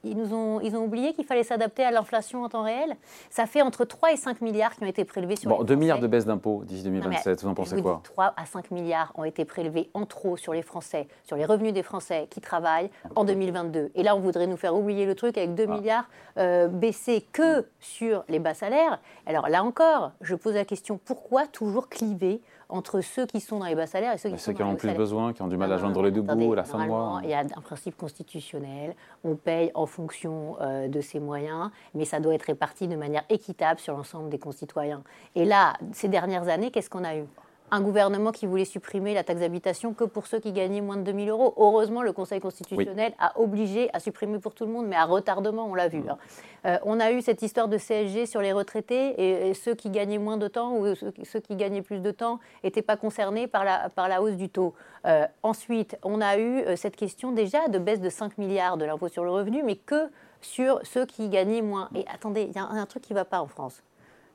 ils, 0.03 0.17
nous 0.17 0.33
ont, 0.33 0.59
ils 0.61 0.75
ont 0.75 0.83
oublié 0.83 1.13
qu'il 1.13 1.25
fallait 1.25 1.43
s'adapter 1.43 1.83
à 1.83 1.91
l'inflation 1.91 2.43
en 2.43 2.49
temps 2.49 2.63
réel. 2.63 2.95
Ça 3.29 3.45
fait 3.45 3.61
entre 3.61 3.85
3 3.85 4.13
et 4.13 4.17
5 4.17 4.41
milliards 4.41 4.75
qui 4.75 4.83
ont 4.83 4.87
été 4.87 5.05
prélevés 5.05 5.35
sur 5.35 5.49
bon, 5.49 5.59
les 5.59 5.65
2 5.65 5.75
milliards 5.75 5.99
de 5.99 6.07
baisse 6.07 6.25
d'impôts 6.25 6.63
d'ici 6.65 6.83
2027, 6.83 7.43
vous 7.43 7.49
en 7.49 7.53
pensez 7.53 7.81
quoi 7.81 8.01
3 8.03 8.33
à 8.37 8.45
5 8.45 8.71
milliards 8.71 9.11
ont 9.15 9.23
été 9.23 9.45
prélevés 9.45 9.89
en 9.93 10.05
trop 10.05 10.37
sur 10.37 10.53
les 10.53 10.61
Français, 10.61 11.07
sur 11.23 11.35
les 11.35 11.45
revenus 11.45 11.73
des 11.73 11.83
Français 11.83 12.27
qui 12.29 12.41
travaillent 12.41 12.89
en 13.15 13.23
2022. 13.23 13.91
Et 13.95 14.03
là, 14.03 14.15
on 14.15 14.19
voudrait 14.19 14.47
nous 14.47 14.57
faire 14.57 14.75
oublier 14.75 15.05
le 15.05 15.15
truc 15.15 15.37
avec 15.37 15.55
2 15.55 15.65
ah. 15.67 15.71
milliards 15.71 16.09
euh, 16.37 16.67
baissés 16.67 17.25
que 17.31 17.65
sur 17.79 18.23
les 18.29 18.39
bas 18.39 18.53
salaires. 18.53 18.99
Alors 19.25 19.49
là 19.49 19.63
encore, 19.63 20.11
je 20.21 20.35
pose 20.35 20.55
la 20.55 20.65
question, 20.65 20.99
pourquoi 21.03 21.47
toujours 21.47 21.89
cliver 21.89 22.41
entre 22.69 23.01
ceux 23.01 23.25
qui 23.25 23.39
sont 23.39 23.59
dans 23.59 23.65
les 23.65 23.75
bas 23.75 23.87
salaires 23.87 24.13
et 24.13 24.17
ceux 24.17 24.29
qui 24.29 24.37
ceux 24.37 24.51
sont 24.51 24.57
qui 24.57 24.63
en 24.63 24.71
ont 24.71 24.75
plus 24.75 24.93
besoin, 24.93 25.33
qui 25.33 25.41
ont 25.41 25.47
du 25.47 25.57
mal 25.57 25.71
à 25.71 25.77
joindre 25.77 26.01
les 26.03 26.11
deux 26.11 26.21
bouts 26.21 26.53
à 26.53 26.55
la 26.55 26.63
fin 26.63 26.83
de 26.83 26.87
mois. 26.87 27.21
Il 27.23 27.29
y 27.29 27.33
a 27.33 27.39
un 27.39 27.61
principe 27.61 27.97
constitutionnel, 27.97 28.95
on 29.23 29.35
paye 29.35 29.71
en 29.73 29.85
fonction 29.87 30.57
euh, 30.61 30.87
de 30.87 31.01
ses 31.01 31.19
moyens, 31.19 31.71
mais 31.93 32.05
ça 32.05 32.19
doit 32.19 32.35
être 32.35 32.43
réparti 32.43 32.87
de 32.87 32.95
manière 32.95 33.23
équitable 33.29 33.79
sur 33.79 33.95
l'ensemble 33.95 34.29
des 34.29 34.39
concitoyens. 34.39 35.03
Et 35.35 35.45
là, 35.45 35.73
ces 35.93 36.07
dernières 36.07 36.47
années, 36.47 36.71
qu'est-ce 36.71 36.89
qu'on 36.89 37.03
a 37.03 37.15
eu? 37.15 37.25
Un 37.69 37.81
gouvernement 37.81 38.31
qui 38.31 38.45
voulait 38.45 38.65
supprimer 38.65 39.13
la 39.13 39.23
taxe 39.23 39.41
d'habitation 39.41 39.93
que 39.93 40.03
pour 40.05 40.27
ceux 40.27 40.39
qui 40.39 40.53
gagnaient 40.53 40.81
moins 40.81 40.97
de 40.97 41.01
2000 41.03 41.29
euros. 41.29 41.53
Heureusement, 41.57 42.01
le 42.01 42.13
Conseil 42.13 42.39
constitutionnel 42.39 43.13
a 43.19 43.37
obligé 43.39 43.89
à 43.93 43.99
supprimer 43.99 44.39
pour 44.39 44.53
tout 44.53 44.65
le 44.65 44.71
monde, 44.71 44.87
mais 44.87 44.95
à 44.95 45.05
retardement, 45.05 45.65
on 45.65 45.75
l'a 45.75 45.87
vu. 45.87 46.01
hein. 46.09 46.17
Euh, 46.65 46.77
on 46.83 46.99
a 46.99 47.11
eu 47.11 47.21
cette 47.21 47.41
histoire 47.41 47.67
de 47.67 47.77
CSG 47.77 48.25
sur 48.25 48.41
les 48.41 48.53
retraités 48.53 49.09
et, 49.21 49.49
et 49.49 49.53
ceux 49.53 49.75
qui 49.75 49.89
gagnaient 49.89 50.17
moins 50.17 50.37
de 50.37 50.47
temps 50.47 50.77
ou 50.77 50.95
ceux, 50.95 51.13
ceux 51.23 51.39
qui 51.39 51.55
gagnaient 51.55 51.81
plus 51.81 51.99
de 51.99 52.11
temps 52.11 52.39
n'étaient 52.63 52.81
pas 52.81 52.95
concernés 52.97 53.47
par 53.47 53.65
la, 53.65 53.89
par 53.89 54.07
la 54.07 54.21
hausse 54.21 54.35
du 54.35 54.49
taux. 54.49 54.73
Euh, 55.05 55.25
ensuite, 55.43 55.97
on 56.03 56.21
a 56.21 56.37
eu 56.37 56.61
euh, 56.61 56.75
cette 56.75 56.95
question 56.95 57.31
déjà 57.31 57.67
de 57.67 57.79
baisse 57.79 58.01
de 58.01 58.09
5 58.09 58.37
milliards 58.37 58.77
de 58.77 58.85
l'impôt 58.85 59.07
sur 59.09 59.23
le 59.23 59.31
revenu, 59.31 59.61
mais 59.63 59.75
que 59.75 60.09
sur 60.41 60.79
ceux 60.83 61.05
qui 61.05 61.29
gagnaient 61.29 61.61
moins. 61.61 61.89
Et 61.95 62.05
attendez, 62.13 62.43
il 62.43 62.55
y 62.55 62.59
a 62.59 62.63
un, 62.63 62.77
un 62.77 62.85
truc 62.85 63.03
qui 63.03 63.13
ne 63.13 63.17
va 63.17 63.25
pas 63.25 63.41
en 63.41 63.47
France 63.47 63.81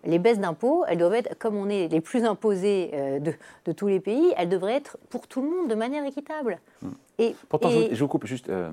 les 0.04 0.18
baisses 0.18 0.38
d'impôts, 0.40 0.84
elles 0.88 0.98
doivent 0.98 1.14
être, 1.14 1.38
comme 1.38 1.56
on 1.56 1.68
est 1.68 1.88
les 1.88 2.00
plus 2.00 2.24
imposés 2.24 2.90
euh, 2.94 3.18
de, 3.20 3.32
de 3.66 3.72
tous 3.72 3.86
les 3.86 4.00
pays, 4.00 4.32
elles 4.36 4.48
devraient 4.48 4.74
être 4.74 4.96
pour 5.10 5.26
tout 5.28 5.42
le 5.42 5.48
monde 5.48 5.68
de 5.68 5.74
manière 5.74 6.04
équitable. 6.04 6.60
Et, 7.18 7.34
Pourtant, 7.48 7.70
je, 7.70 7.78
et- 7.78 7.88
vous- 7.90 7.94
je 7.94 8.00
vous 8.02 8.08
coupe 8.08 8.26
juste, 8.26 8.48
euh, 8.48 8.70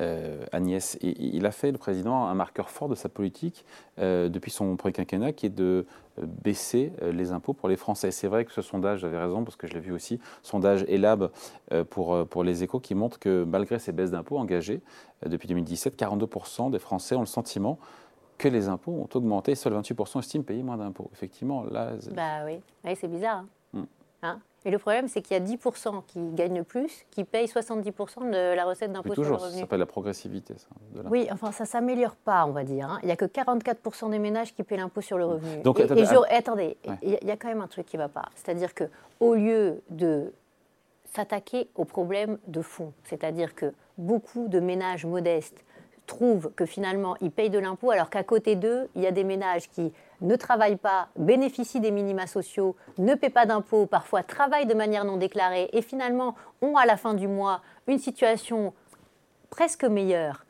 euh, 0.00 0.44
Agnès. 0.50 0.98
Il, 1.02 1.36
il 1.36 1.46
a 1.46 1.52
fait, 1.52 1.70
le 1.70 1.78
président, 1.78 2.24
un 2.26 2.34
marqueur 2.34 2.68
fort 2.68 2.88
de 2.88 2.94
sa 2.96 3.08
politique 3.08 3.64
depuis 3.98 4.50
son 4.50 4.74
premier 4.76 4.92
quinquennat, 4.92 5.32
qui 5.32 5.46
est 5.46 5.54
de 5.54 5.86
baisser 6.20 6.92
les 7.12 7.30
impôts 7.32 7.52
pour 7.52 7.68
les 7.68 7.76
Français. 7.76 8.10
C'est 8.10 8.26
vrai 8.28 8.44
que 8.44 8.50
ce 8.52 8.60
sondage, 8.62 9.00
j'avais 9.00 9.18
raison, 9.18 9.44
parce 9.44 9.56
que 9.56 9.66
je 9.68 9.74
l'ai 9.74 9.80
vu 9.80 9.92
aussi, 9.92 10.18
sondage 10.42 10.84
ELAB 10.88 11.30
pour, 11.90 12.26
pour 12.26 12.42
les 12.42 12.64
échos, 12.64 12.80
qui 12.80 12.94
montre 12.96 13.18
que 13.20 13.44
malgré 13.44 13.78
ces 13.78 13.92
baisses 13.92 14.10
d'impôts 14.10 14.38
engagées 14.38 14.80
depuis 15.26 15.46
2017, 15.48 15.96
42% 15.96 16.70
des 16.70 16.78
Français 16.80 17.14
ont 17.14 17.20
le 17.20 17.26
sentiment 17.26 17.78
que 18.38 18.48
les 18.48 18.68
impôts 18.68 18.92
ont 18.92 19.08
augmenté. 19.16 19.54
Seuls 19.54 19.72
28% 19.74 20.18
estiment 20.20 20.44
payer 20.44 20.62
moins 20.62 20.76
d'impôts. 20.76 21.10
Effectivement, 21.12 21.64
là, 21.64 21.92
c'est- 22.00 22.12
Bah 22.14 22.44
oui, 22.46 22.60
c'est 22.96 23.08
bizarre. 23.08 23.38
hein. 23.38 23.46
Mm. 23.72 23.84
Hein 24.22 24.40
et 24.64 24.70
le 24.70 24.78
problème, 24.78 25.08
c'est 25.08 25.20
qu'il 25.20 25.34
y 25.34 25.36
a 25.36 25.40
10% 25.40 26.02
qui 26.06 26.30
gagnent 26.32 26.56
le 26.56 26.64
plus, 26.64 27.04
qui 27.10 27.24
payent 27.24 27.46
70% 27.46 28.24
de 28.24 28.54
la 28.54 28.64
recette 28.64 28.90
d'impôt 28.92 29.12
sur 29.12 29.22
le 29.22 29.28
toujours, 29.28 29.40
ça 29.40 29.46
revenu. 29.48 29.60
s'appelle 29.60 29.80
la 29.80 29.86
progressivité. 29.86 30.54
Ça, 30.56 30.68
de. 31.02 31.06
Oui, 31.10 31.28
enfin, 31.30 31.52
ça 31.52 31.66
s'améliore 31.66 32.16
pas, 32.16 32.46
on 32.46 32.52
va 32.52 32.64
dire. 32.64 32.88
hein. 32.90 32.98
Il 33.02 33.06
n'y 33.06 33.12
a 33.12 33.16
que 33.16 33.26
44% 33.26 34.08
des 34.10 34.18
ménages 34.18 34.54
qui 34.54 34.62
paient 34.62 34.78
l'impôt 34.78 35.02
sur 35.02 35.18
le 35.18 35.26
revenu. 35.26 35.62
Donc, 35.62 35.78
et, 35.80 35.82
attendez, 35.82 36.00
et 36.00 36.06
je- 36.06 36.34
attendez, 36.34 36.76
Ouais. 36.86 36.98
il 37.02 37.10
y, 37.28 37.30
a- 37.30 37.36
quand 37.36 37.48
même 37.48 37.60
un 37.60 37.66
truc 37.68 37.84
qui 37.84 37.98
ne 37.98 38.02
va 38.02 38.08
pas. 38.08 38.24
C'est-à-dire 38.36 38.72
que 38.72 38.84
au 39.20 39.34
lieu 39.34 39.82
de 39.90 40.32
s'attaquer 41.12 41.68
au 41.74 41.84
problème 41.84 42.38
de 42.46 42.62
fond, 42.62 42.92
c'est-à-dire 43.04 43.54
que 43.54 43.72
beaucoup 43.98 44.48
de 44.48 44.60
ménages 44.60 45.04
modestes 45.06 45.58
trouvent 46.06 46.50
que 46.54 46.66
finalement 46.66 47.16
ils 47.20 47.30
payent 47.30 47.50
de 47.50 47.58
l'impôt 47.58 47.90
alors 47.90 48.10
qu'à 48.10 48.22
côté 48.22 48.56
d'eux, 48.56 48.88
il 48.94 49.02
y 49.02 49.06
a 49.06 49.12
des 49.12 49.24
ménages 49.24 49.68
qui 49.70 49.92
ne 50.20 50.36
travaillent 50.36 50.76
pas, 50.76 51.08
bénéficient 51.16 51.80
des 51.80 51.90
minima 51.90 52.26
sociaux, 52.26 52.76
ne 52.98 53.14
paient 53.14 53.30
pas 53.30 53.46
d'impôts, 53.46 53.86
parfois 53.86 54.22
travaillent 54.22 54.66
de 54.66 54.74
manière 54.74 55.04
non 55.04 55.16
déclarée 55.16 55.68
et 55.72 55.82
finalement 55.82 56.34
ont 56.62 56.76
à 56.76 56.86
la 56.86 56.96
fin 56.96 57.14
du 57.14 57.28
mois 57.28 57.60
une 57.86 57.98
situation 57.98 58.72
presque 59.50 59.84
meilleure 59.84 60.43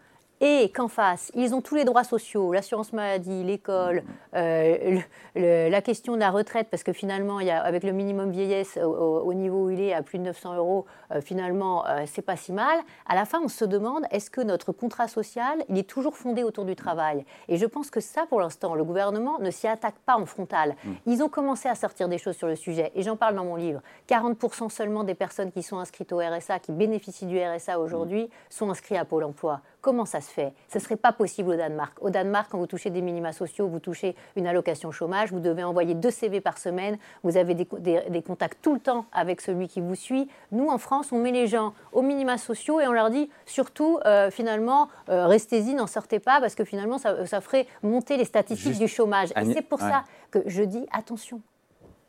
et 0.47 0.69
qu'en 0.71 0.89
face, 0.89 1.33
ils 1.35 1.55
ont 1.55 1.63
tous 1.63 1.75
les 1.75 1.85
droits 1.87 2.05
sociaux, 2.05 2.53
l'assurance 2.53 2.93
maladie, 2.93 3.43
l'école, 3.45 4.03
euh, 4.35 4.77
le- 4.91 5.01
le- 5.41 5.71
la 5.71 5.81
question 5.81 6.13
de 6.13 6.19
la 6.21 6.31
retraite, 6.31 6.69
parce 6.71 6.83
que 6.83 6.93
finalement, 6.93 7.41
il 7.41 7.47
y 7.47 7.51
a, 7.51 7.63
avec 7.63 7.83
le 7.83 7.93
minimum 7.93 8.31
vieillesse 8.31 8.77
au, 8.77 8.89
au- 8.89 9.21
au 9.23 9.33
niveau 9.33 9.65
où 9.65 9.71
il 9.71 9.81
est 9.81 9.95
à 9.95 10.03
plus 10.03 10.19
de 10.19 10.25
900 10.25 10.55
euros, 10.57 10.85
euh, 11.13 11.23
finalement, 11.23 11.87
euh, 11.87 12.03
c'est 12.07 12.21
pas 12.21 12.37
si 12.37 12.53
mal. 12.53 12.79
À 13.07 13.15
la 13.15 13.25
fin, 13.25 13.41
on 13.43 13.49
se 13.49 13.65
demande 13.65 14.05
est-ce 14.11 14.29
que 14.31 14.43
notre 14.43 14.71
contrat 14.73 15.09
social, 15.09 15.65
il 15.71 15.79
est 15.79 15.89
toujours 15.89 16.15
fondé 16.15 16.43
autour 16.43 16.67
du 16.67 16.77
travail? 16.77 17.25
Et 17.49 17.57
je 17.57 17.65
pense 17.65 17.91
que 17.91 18.01
ça, 18.01 18.27
pour 18.29 18.41
l'instant, 18.41 18.75
le 18.75 18.85
gouvernement 18.85 19.39
ne 19.39 19.51
s'y 19.51 19.67
attaque 19.67 19.97
pas 20.05 20.17
en 20.17 20.27
frontal. 20.27 20.77
Ils 21.07 21.23
ont 21.23 21.31
commencé 21.31 21.71
à 21.71 21.75
sortir 21.75 22.07
des 22.11 22.19
choses 22.19 22.37
sur 22.37 22.49
le 22.49 22.57
sujet, 22.57 22.93
et 22.95 23.01
j'en 23.03 23.17
parle 23.17 23.35
dans 23.35 23.45
mon 23.47 23.57
livre. 23.57 23.81
40% 24.09 24.69
seulement 24.69 25.05
des 25.05 25.15
personnes 25.15 25.51
qui 25.53 25.63
sont 25.63 25.79
inscrites 25.79 26.13
au 26.13 26.19
RSA, 26.19 26.59
qui 26.59 26.73
bénéficient 26.73 27.25
du 27.25 27.41
RSA 27.43 27.81
aujourd'hui, 27.81 28.29
sont 28.51 28.69
inscrits 28.71 28.99
à 28.99 29.07
Pôle 29.07 29.25
emploi. 29.25 29.61
Comment 29.85 30.07
ça 30.07 30.23
se 30.23 30.31
fait? 30.31 30.55
Ce 30.73 30.79
ne 30.79 30.83
serait 30.83 30.97
pas 30.97 31.12
possible 31.12 31.50
au 31.50 31.57
Danemark. 31.57 31.99
Au 32.03 32.09
Danemark, 32.09 32.49
quand 32.50 32.57
vous 32.57 32.67
touchez 32.67 32.88
des 32.88 33.03
minima 33.03 33.33
sociaux, 33.35 33.68
vous 33.68 33.81
touchez 33.81 34.16
une 34.35 34.47
allocation 34.47 34.90
chômage, 34.92 35.31
vous 35.31 35.40
devez 35.40 35.62
envoyer 35.62 35.92
deux 35.94 36.11
CV 36.11 36.40
par 36.40 36.57
semaine, 36.57 36.97
vous 37.23 37.37
avez 37.37 37.53
des, 37.53 37.66
co- 37.66 37.79
des- 37.79 38.01
des 38.09 38.23
contacts 38.23 38.62
tout 38.62 38.73
le 38.73 38.81
temps 38.81 39.05
avec 39.12 39.42
celui 39.42 39.68
qui 39.68 39.83
vous 39.83 39.94
suit. 39.94 40.27
Nous, 40.53 40.68
en 40.68 40.79
France, 40.79 41.12
on 41.12 41.18
met 41.18 41.33
les 41.33 41.47
gens 41.49 41.75
aux 41.92 42.01
minima 42.01 42.38
sociaux 42.38 42.81
et 42.81 42.87
on 42.88 42.92
leur 42.92 43.11
dit 43.11 43.29
surtout, 43.44 43.99
euh, 44.07 44.31
finalement, 44.31 44.88
euh, 45.11 45.27
restez-y, 45.27 45.75
n'en 45.75 45.87
sortez 45.87 46.18
pas, 46.18 46.40
parce 46.40 46.55
que 46.55 46.64
finalement, 46.64 46.97
ça, 46.97 47.27
ça 47.27 47.42
ferait 47.42 47.66
monter 47.83 48.16
les 48.16 48.25
statistiques 48.25 48.68
Juste- 48.68 48.81
du 48.81 48.88
chômage. 48.88 49.33
Et 49.37 49.53
c'est 49.53 49.61
pour 49.61 49.83
ouais. 49.83 49.90
ça 49.90 50.05
que 50.31 50.38
je 50.47 50.62
dis 50.62 50.87
attention. 50.92 51.42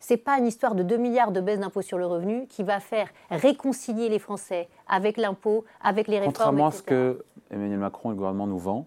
C'est 0.07 0.17
pas 0.17 0.37
une 0.37 0.45
histoire 0.45 0.75
de 0.75 0.83
2 0.83 0.97
milliards 0.97 1.31
de 1.31 1.41
baisse 1.41 1.59
d'impôt 1.59 1.81
sur 1.81 1.97
le 1.97 2.05
revenu 2.05 2.45
qui 2.45 2.61
va 2.61 2.79
faire 2.79 3.09
réconcilier 3.31 4.07
les 4.07 4.19
Français 4.19 4.69
avec 4.87 5.17
l'impôt, 5.17 5.65
avec 5.81 6.07
les 6.07 6.19
réformes. 6.19 6.33
Contrairement 6.33 6.67
à 6.67 6.71
ce 6.71 6.83
que 6.83 7.25
Emmanuel 7.49 7.79
Macron 7.79 8.09
et 8.09 8.11
le 8.11 8.17
gouvernement 8.17 8.45
nous 8.45 8.59
vend, 8.59 8.85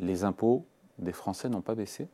les 0.00 0.24
impôts 0.24 0.64
des 0.98 1.12
Français 1.12 1.48
n'ont 1.48 1.60
pas 1.60 1.76
baissé. 1.76 2.08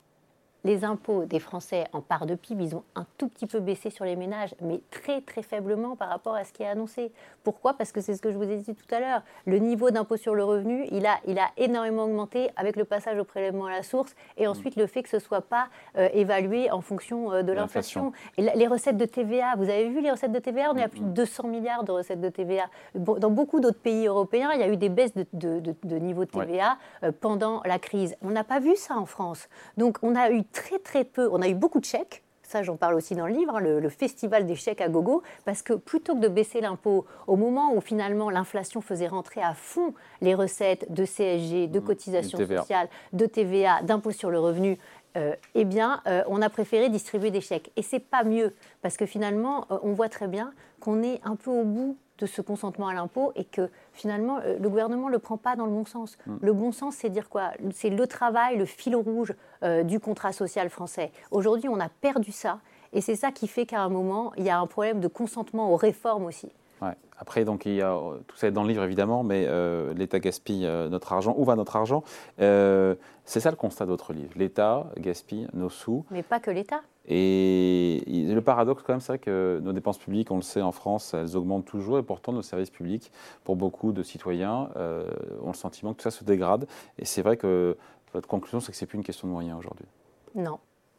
Les 0.69 0.85
impôts 0.85 1.25
des 1.25 1.41
Français 1.41 1.85
en 1.95 2.03
part 2.03 2.27
de 2.27 2.35
PIB, 2.35 2.63
ils 2.63 2.77
ont 2.77 2.85
un 2.95 3.07
tout 3.17 3.27
petit 3.29 3.47
peu 3.47 3.59
baissé 3.59 3.89
sur 3.89 4.05
les 4.05 4.17
ménages, 4.17 4.55
mais 4.61 4.81
très 4.91 5.23
très 5.23 5.43
faiblement 5.43 5.97
par 5.97 6.11
rapport 6.11 6.35
à 6.35 6.45
ce 6.45 6.53
qui 6.53 6.63
est 6.63 6.67
annoncé. 6.69 7.11
Pourquoi? 7.43 7.73
Parce 7.73 7.91
que 7.91 8.03
c'est 8.03 8.15
ce 8.15 8.21
que 8.21 8.31
je 8.31 8.37
vous 8.37 8.43
ai 8.51 8.57
dit 8.57 8.75
tout 8.75 8.95
à 8.95 9.01
l'heure. 9.01 9.23
Le 9.47 9.59
niveau 9.59 9.91
d'impôt 9.91 10.19
sur 10.19 10.35
le 10.35 10.45
revenu, 10.45 10.87
il 10.93 11.07
a, 11.07 11.17
il 11.27 11.39
a 11.39 11.49
énormément 11.57 12.05
augmenté 12.05 12.51
avec 12.57 12.77
le 12.77 12.85
passage 12.85 13.19
au 13.19 13.25
prélèvement 13.25 13.65
à 13.65 13.71
la 13.71 13.83
source 13.83 14.15
et 14.37 14.47
ensuite 14.47 14.77
le 14.77 14.87
fait 14.87 15.03
que 15.03 15.09
ce 15.09 15.17
ne 15.17 15.21
soit 15.23 15.41
pas 15.41 15.69
euh, 15.97 16.11
évalué 16.13 16.71
en 16.71 16.83
fonction 16.83 17.33
euh, 17.33 17.43
de 17.43 17.53
L'inflation. 17.53 18.13
les 18.37 18.67
recettes 18.67 18.99
de 18.99 19.07
TVA, 19.07 19.55
vous 19.57 19.71
avez 19.71 19.89
vu 19.89 20.03
les 20.03 20.11
recettes 20.11 20.33
de 20.33 20.39
TVA 20.39 20.71
On 20.71 20.77
est 20.77 20.83
à 20.83 20.89
plus 20.89 21.01
de 21.01 21.07
200 21.07 21.49
milliards 21.49 21.85
de 21.85 21.93
recettes 21.93 22.21
de 22.21 22.29
TVA. 22.29 22.65
Dans 22.95 23.31
beaucoup 23.31 23.61
d'autres 23.61 23.81
pays 23.81 24.07
européens, 24.07 24.51
il 24.53 24.61
y 24.61 24.63
a 24.65 24.69
eu 24.69 24.77
des 24.77 24.91
baisses 24.91 25.15
de, 25.15 25.25
de- 25.33 25.61
de- 25.61 25.75
de 25.85 25.97
niveau 25.97 26.27
de. 26.27 26.31
TVA 26.31 26.77
euh, 27.05 27.13
pendant 27.19 27.63
la 27.65 27.79
crise. 27.79 28.15
On 28.21 28.29
n'a 28.31 28.45
pas 28.45 28.61
vu 28.61 28.77
ça 28.77 28.97
en 28.97 29.07
France. 29.07 29.49
Donc 29.79 29.97
on 30.03 30.15
a 30.15 30.31
eu 30.31 30.45
très 30.59 30.79
très 30.79 31.05
peu, 31.05 31.29
on 31.33 31.41
a 31.41 31.49
eu 31.49 31.55
beaucoup 31.55 31.81
de 31.81 31.85
chèques. 31.85 32.23
Ça, 32.43 32.63
j'en 32.63 32.77
parle 32.77 32.95
aussi 32.95 33.15
dans 33.15 33.27
le 33.27 33.35
livre, 33.35 33.57
hein, 33.57 33.61
le, 33.61 33.79
le 33.79 33.89
festival 33.91 34.47
des 34.47 34.55
chèques 34.57 34.81
à 34.81 34.89
gogo, 34.89 35.23
parce 35.45 35.61
que 35.61 35.75
plutôt 35.75 36.15
que 36.15 36.21
de 36.21 36.29
baisser 36.29 36.63
l'impôt 36.63 37.05
au 37.27 37.37
moment 37.37 37.75
où 37.75 37.83
finalement 37.83 38.31
l'inflation 38.31 38.81
faisait 38.81 39.07
rentrer 39.07 39.43
à 39.43 39.53
fond 39.53 39.93
les 40.23 40.35
recettes 40.35 40.91
de 40.91 41.05
CSG, 41.05 41.67
de 41.67 41.79
cotisations 41.79 42.39
de 42.39 42.45
TVA. 42.45 42.61
sociales, 42.63 42.89
de 43.13 43.27
TVA, 43.27 43.83
d'impôt 43.83 44.13
sur 44.13 44.31
le 44.31 44.41
revenu, 44.41 44.79
euh, 45.19 45.35
eh 45.55 45.65
bien, 45.67 46.01
euh, 46.07 46.23
on 46.29 46.41
a 46.41 46.49
préféré 46.49 46.89
distribuer 46.89 47.31
des 47.31 47.43
chèques. 47.43 47.71
Et 47.77 47.83
c'est 47.83 48.01
pas 48.01 48.25
mieux, 48.25 48.55
parce 48.81 48.97
que 48.97 49.05
finalement, 49.05 49.67
euh, 49.71 49.79
on 49.83 49.93
voit 49.93 50.09
très 50.09 50.27
bien 50.27 50.53
qu'on 50.81 51.03
est 51.03 51.21
un 51.25 51.37
peu 51.37 51.51
au 51.51 51.65
bout 51.65 51.99
de 52.19 52.27
ce 52.27 52.43
consentement 52.43 52.89
à 52.89 52.95
l'impôt 52.95 53.33
et 53.37 53.45
que 53.45 53.71
finalement, 53.93 54.39
euh, 54.45 54.59
le 54.59 54.69
gouvernement 54.69 55.07
ne 55.07 55.13
le 55.13 55.19
prend 55.19 55.37
pas 55.37 55.57
dans 55.57 55.67
le 55.67 55.73
bon 55.73 55.85
sens. 55.85 56.19
Le 56.41 56.53
bon 56.53 56.73
sens, 56.73 56.97
c'est 56.97 57.11
dire 57.11 57.29
quoi? 57.29 57.53
C'est 57.73 57.91
le 57.91 58.07
travail, 58.07 58.57
le 58.57 58.65
fil 58.65 58.95
rouge 58.97 59.35
euh, 59.63 59.83
du 59.83 60.01
contrat 60.01 60.33
social 60.33 60.69
français. 60.69 61.13
Aujourd'hui, 61.31 61.69
on 61.69 61.81
a 61.81 61.89
perdu 61.89 62.33
ça. 62.33 62.61
Et 62.93 63.01
c'est 63.01 63.17
ça 63.17 63.33
qui 63.33 63.49
fait 63.49 63.67
qu'à 63.67 63.81
un 63.83 63.89
moment, 63.89 64.33
il 64.37 64.45
y 64.45 64.51
a 64.51 64.59
un 64.59 64.67
problème 64.67 65.01
de 65.01 65.09
consentement 65.09 65.73
aux 65.73 65.77
réformes 65.77 66.25
aussi. 66.25 66.51
Ouais. 66.81 66.95
Après, 67.19 67.45
donc, 67.45 67.67
il 67.67 67.75
y 67.75 67.83
a, 67.83 67.93
euh, 67.93 68.19
tout 68.27 68.37
ça 68.37 68.47
est 68.47 68.53
dans 68.53 68.63
le 68.63 68.69
livre 68.69 68.85
évidemment, 68.85 69.25
mais 69.25 69.45
euh, 69.49 69.93
l'État 69.95 70.21
gaspille 70.21 70.65
euh, 70.65 70.89
notre 70.89 71.13
argent. 71.13 71.35
Où 71.37 71.45
va 71.45 71.57
notre 71.57 71.75
argent? 71.77 72.03
C'est 72.39 73.41
ça 73.41 73.51
le 73.51 73.57
constat 73.57 73.85
de 73.85 73.91
votre 73.91 74.13
livre. 74.13 74.31
L'État 74.37 74.87
gaspille 74.97 75.49
nos 75.53 75.69
sous. 75.69 76.05
Mais 76.11 76.23
pas 76.23 76.41
que 76.41 76.51
l'État. 76.51 76.81
Et 77.11 78.03
le 78.07 78.41
paradoxe, 78.43 78.83
quand 78.83 78.93
même, 78.93 79.01
c'est 79.01 79.13
vrai 79.13 79.19
que 79.19 79.61
nos 79.63 79.73
dépenses 79.73 79.97
publiques, 79.97 80.31
on 80.31 80.37
le 80.37 80.43
sait 80.43 80.61
en 80.61 80.73
France, 80.73 81.15
elles 81.15 81.37
augmentent 81.37 81.65
toujours, 81.65 81.99
et 81.99 82.03
pourtant 82.03 82.33
nos 82.33 82.43
services 82.43 82.69
publics, 82.71 83.11
pour 83.45 83.57
beaucoup 83.57 83.93
de 83.93 84.03
citoyens, 84.03 84.69
euh, 84.77 85.09
ont 85.43 85.49
le 85.49 85.55
sentiment 85.55 85.93
que 85.95 85.99
tout 86.03 86.11
ça 86.11 86.11
se 86.11 86.23
dégrade. 86.23 86.67
Et 86.99 87.07
c'est 87.07 87.23
vrai 87.23 87.39
que 87.39 87.79
votre 88.13 88.29
conclusion, 88.29 88.61
c'est 88.61 88.73
que 88.73 88.77
c'est 88.79 88.85
plus 88.87 88.99
une 88.99 89.05
question 89.05 89.27
de 89.27 89.33
moyens 89.33 89.59
aujourd'hui. 89.59 89.87
Non. 90.35 90.59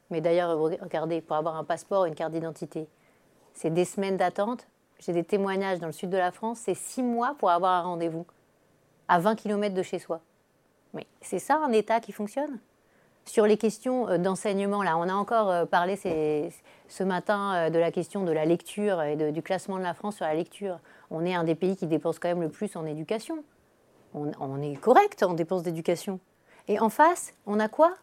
Mais 0.09 0.19
d'ailleurs, 0.19 0.57
re- 0.57 0.81
regardez, 0.81 1.21
pour 1.21 1.35
avoir 1.35 1.55
un 1.57 1.63
passeport, 1.63 2.05
une 2.05 2.15
carte 2.15 2.31
d'identité, 2.33 2.87
c'est 3.53 3.71
des 3.71 3.85
semaines 3.85 4.17
d'attente. 4.17 4.67
J'ai 4.99 5.13
des 5.13 5.23
témoignages 5.23 5.79
dans 5.79 5.87
le 5.87 5.93
sud 5.93 6.09
de 6.09 6.17
la 6.17 6.31
France, 6.31 6.59
c'est 6.65 6.73
six 6.73 7.03
mois 7.03 7.35
pour 7.37 7.51
avoir 7.51 7.73
un 7.73 7.81
rendez-vous, 7.87 8.25
à 9.07 9.19
20 9.19 9.35
km 9.35 9.75
de 9.75 9.83
chez 9.83 9.99
soi. 9.99 10.21
Mais 10.95 11.05
c'est 11.21 11.39
ça 11.39 11.57
un 11.57 11.71
État 11.71 11.99
qui 11.99 12.11
fonctionne? 12.11 12.57
Sur 13.29 13.45
les 13.45 13.57
questions 13.57 14.09
euh, 14.09 14.17
d'enseignement, 14.17 14.81
là, 14.81 14.97
on 14.97 15.07
a 15.07 15.13
encore 15.13 15.51
euh, 15.51 15.65
parlé 15.65 15.95
ce 15.95 17.03
matin 17.03 17.53
euh, 17.53 17.69
de 17.69 17.77
la 17.77 17.91
question 17.91 18.23
de 18.23 18.31
la 18.31 18.43
lecture 18.43 19.03
et 19.03 19.31
du 19.31 19.43
classement 19.43 19.77
de 19.77 19.83
la 19.83 19.93
France 19.93 20.15
sur 20.15 20.25
la 20.25 20.33
lecture. 20.33 20.79
On 21.11 21.23
est 21.23 21.35
un 21.35 21.43
des 21.43 21.53
pays 21.53 21.75
qui 21.75 21.85
dépense 21.85 22.17
quand 22.17 22.27
même 22.27 22.41
le 22.41 22.49
plus 22.49 22.75
en 22.75 22.87
éducation. 22.87 23.43
On, 24.15 24.61
est 24.63 24.75
correct 24.77 25.21
en 25.21 25.35
dépenses 25.35 25.61
d'éducation. 25.61 26.19
Et 26.67 26.79
en 26.79 26.89
face, 26.89 27.35
on 27.45 27.59
a 27.59 27.67
quoi? 27.67 27.93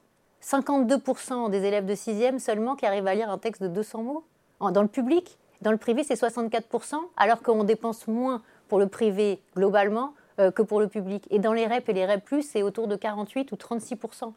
52% 0.45 1.51
des 1.51 1.65
élèves 1.65 1.87
de 1.87 1.95
6e 1.97 2.39
seulement 2.39 2.77
qui 2.77 2.87
arrivent 2.87 3.09
à 3.09 3.17
lire 3.17 3.29
un 3.29 3.39
texte 3.39 3.65
de 3.65 3.69
200 3.69 4.05
mots 4.05 4.25
Dans 4.61 4.83
le 4.83 4.87
public, 4.87 5.39
dans 5.61 5.73
le 5.73 5.77
privé, 5.77 6.05
c'est 6.05 6.15
64%, 6.15 6.95
alors 7.17 7.43
qu'on 7.43 7.65
dépense 7.65 8.07
moins 8.07 8.43
pour 8.69 8.79
le 8.79 8.87
privé 8.87 9.43
globalement 9.57 10.15
que 10.39 10.63
pour 10.63 10.79
le 10.79 10.87
public. 10.87 11.27
Et 11.31 11.41
dans 11.41 11.53
les 11.53 11.67
REP 11.67 11.89
et 11.89 11.93
les 11.95 12.07
REP, 12.07 12.43
c'est 12.43 12.63
autour 12.63 12.87
de 12.87 12.95
48 12.95 13.51
ou 13.51 13.57
36%. 13.57 14.33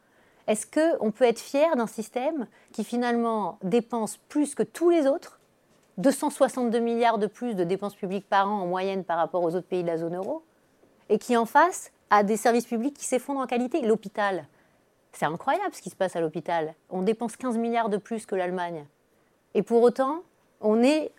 Est-ce 0.50 0.66
qu'on 0.66 1.12
peut 1.12 1.26
être 1.26 1.40
fier 1.40 1.76
d'un 1.76 1.86
système 1.86 2.48
qui 2.72 2.84
finalement 2.84 3.60
dépense 3.62 4.18
plus 4.30 4.56
que 4.56 4.64
tous 4.64 4.90
les 4.90 5.06
autres? 5.06 5.40
262 6.00 6.80
milliards 6.80 7.20
de 7.20 7.28
plus 7.28 7.54
de 7.54 7.64
dépenses 7.64 7.94
publiques 7.94 8.28
par 8.28 8.50
an 8.50 8.62
en 8.62 8.66
moyenne 8.66 9.04
par 9.04 9.18
rapport 9.18 9.44
aux 9.44 9.54
autres 9.54 9.68
pays 9.68 9.84
de 9.84 9.88
la 9.88 10.00
zone 10.00 10.16
euro, 10.16 10.42
et 11.10 11.20
qui 11.20 11.38
en 11.38 11.46
face 11.46 11.92
a 12.10 12.24
des 12.24 12.36
services 12.36 12.66
publics 12.66 12.96
qui 12.96 13.06
s'effondrent 13.06 13.42
en 13.42 13.46
qualité. 13.46 13.82
L'hôpital, 13.82 14.48
c'est 15.12 15.26
incroyable 15.26 15.76
ce 15.76 15.84
qui 15.84 15.92
se 15.92 15.96
passe 15.96 16.16
à 16.16 16.20
l'hôpital. 16.20 16.74
On 16.90 17.04
dépense 17.04 17.36
15 17.36 17.60
milliards 17.60 17.90
de 17.90 17.98
plus 17.98 18.26
que 18.26 18.34
l'Allemagne. 18.34 18.88
Et 19.54 19.62
pour 19.62 19.84
autant, 19.84 20.24
on 20.62 20.82
est 20.82 21.12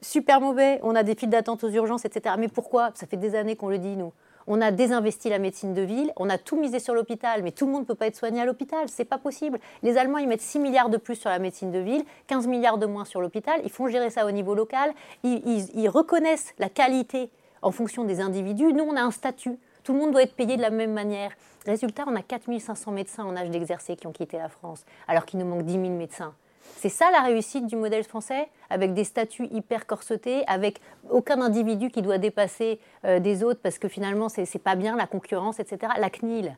super 0.00 0.40
mauvais, 0.40 0.80
on 0.82 0.94
a 0.94 1.02
des 1.02 1.14
files 1.14 1.28
d'attente 1.28 1.62
aux 1.62 1.70
urgences, 1.70 2.06
etc. 2.06 2.36
Mais 2.38 2.48
pourquoi? 2.48 2.92
Ça 2.94 3.06
fait 3.06 3.18
des 3.18 3.34
années 3.34 3.54
qu'on 3.54 3.68
le 3.68 3.78
dit, 3.78 3.98
nous. 3.98 4.14
On 4.46 4.60
a 4.60 4.70
désinvesti 4.70 5.28
la 5.28 5.38
médecine 5.38 5.74
de 5.74 5.82
ville, 5.82 6.12
on 6.16 6.28
a 6.28 6.38
tout 6.38 6.56
misé 6.56 6.78
sur 6.78 6.94
l'hôpital, 6.94 7.42
mais 7.42 7.52
tout 7.52 7.66
le 7.66 7.72
monde 7.72 7.82
ne 7.82 7.86
peut 7.86 7.94
pas 7.94 8.06
être 8.06 8.16
soigné 8.16 8.40
à 8.40 8.44
l'hôpital, 8.44 8.88
c'est 8.88 9.04
pas 9.04 9.18
possible. 9.18 9.58
Les 9.82 9.96
Allemands, 9.96 10.18
ils 10.18 10.28
mettent 10.28 10.40
6 10.40 10.58
milliards 10.58 10.90
de 10.90 10.96
plus 10.96 11.16
sur 11.16 11.30
la 11.30 11.38
médecine 11.38 11.70
de 11.70 11.78
ville, 11.78 12.04
15 12.26 12.46
milliards 12.46 12.78
de 12.78 12.86
moins 12.86 13.04
sur 13.04 13.20
l'hôpital, 13.20 13.60
ils 13.64 13.70
font 13.70 13.88
gérer 13.88 14.10
ça 14.10 14.26
au 14.26 14.30
niveau 14.30 14.54
local, 14.54 14.92
ils, 15.22 15.88
reconnaissent 15.88 16.54
la 16.58 16.68
qualité 16.68 17.30
en 17.60 17.70
fonction 17.70 18.04
des 18.04 18.20
individus. 18.20 18.72
Nous, 18.72 18.84
on 18.84 18.96
a 18.96 19.02
un 19.02 19.10
statut, 19.10 19.58
tout 19.84 19.92
le 19.92 19.98
monde 19.98 20.12
doit 20.12 20.22
être 20.22 20.34
payé 20.34 20.56
de 20.56 20.62
la 20.62 20.70
même 20.70 20.92
manière. 20.92 21.32
Résultat, 21.66 22.04
on 22.06 22.16
a 22.16 22.22
4500 22.22 22.90
médecins 22.92 23.24
en 23.24 23.36
âge 23.36 23.50
d'exercer 23.50 23.96
qui 23.96 24.06
ont 24.06 24.12
quitté 24.12 24.38
la 24.38 24.48
France, 24.48 24.84
alors 25.06 25.26
qu'il 25.26 25.38
nous 25.38 25.46
manque 25.46 25.62
10 25.62 25.72
000 25.72 25.84
médecins. 25.90 26.34
C'est 26.76 26.88
ça 26.88 27.10
la 27.10 27.20
réussite 27.20 27.66
du 27.66 27.76
modèle 27.76 28.04
français, 28.04 28.48
avec 28.70 28.94
des 28.94 29.04
statuts 29.04 29.46
hyper 29.50 29.86
corsetés, 29.86 30.44
avec 30.46 30.80
aucun 31.10 31.40
individu 31.40 31.90
qui 31.90 32.02
doit 32.02 32.18
dépasser 32.18 32.80
euh, 33.04 33.20
des 33.20 33.44
autres 33.44 33.60
parce 33.62 33.78
que 33.78 33.88
finalement 33.88 34.28
c'est 34.28 34.58
pas 34.58 34.74
bien 34.74 34.96
la 34.96 35.06
concurrence, 35.06 35.60
etc. 35.60 35.92
La 35.98 36.10
CNIL 36.10 36.56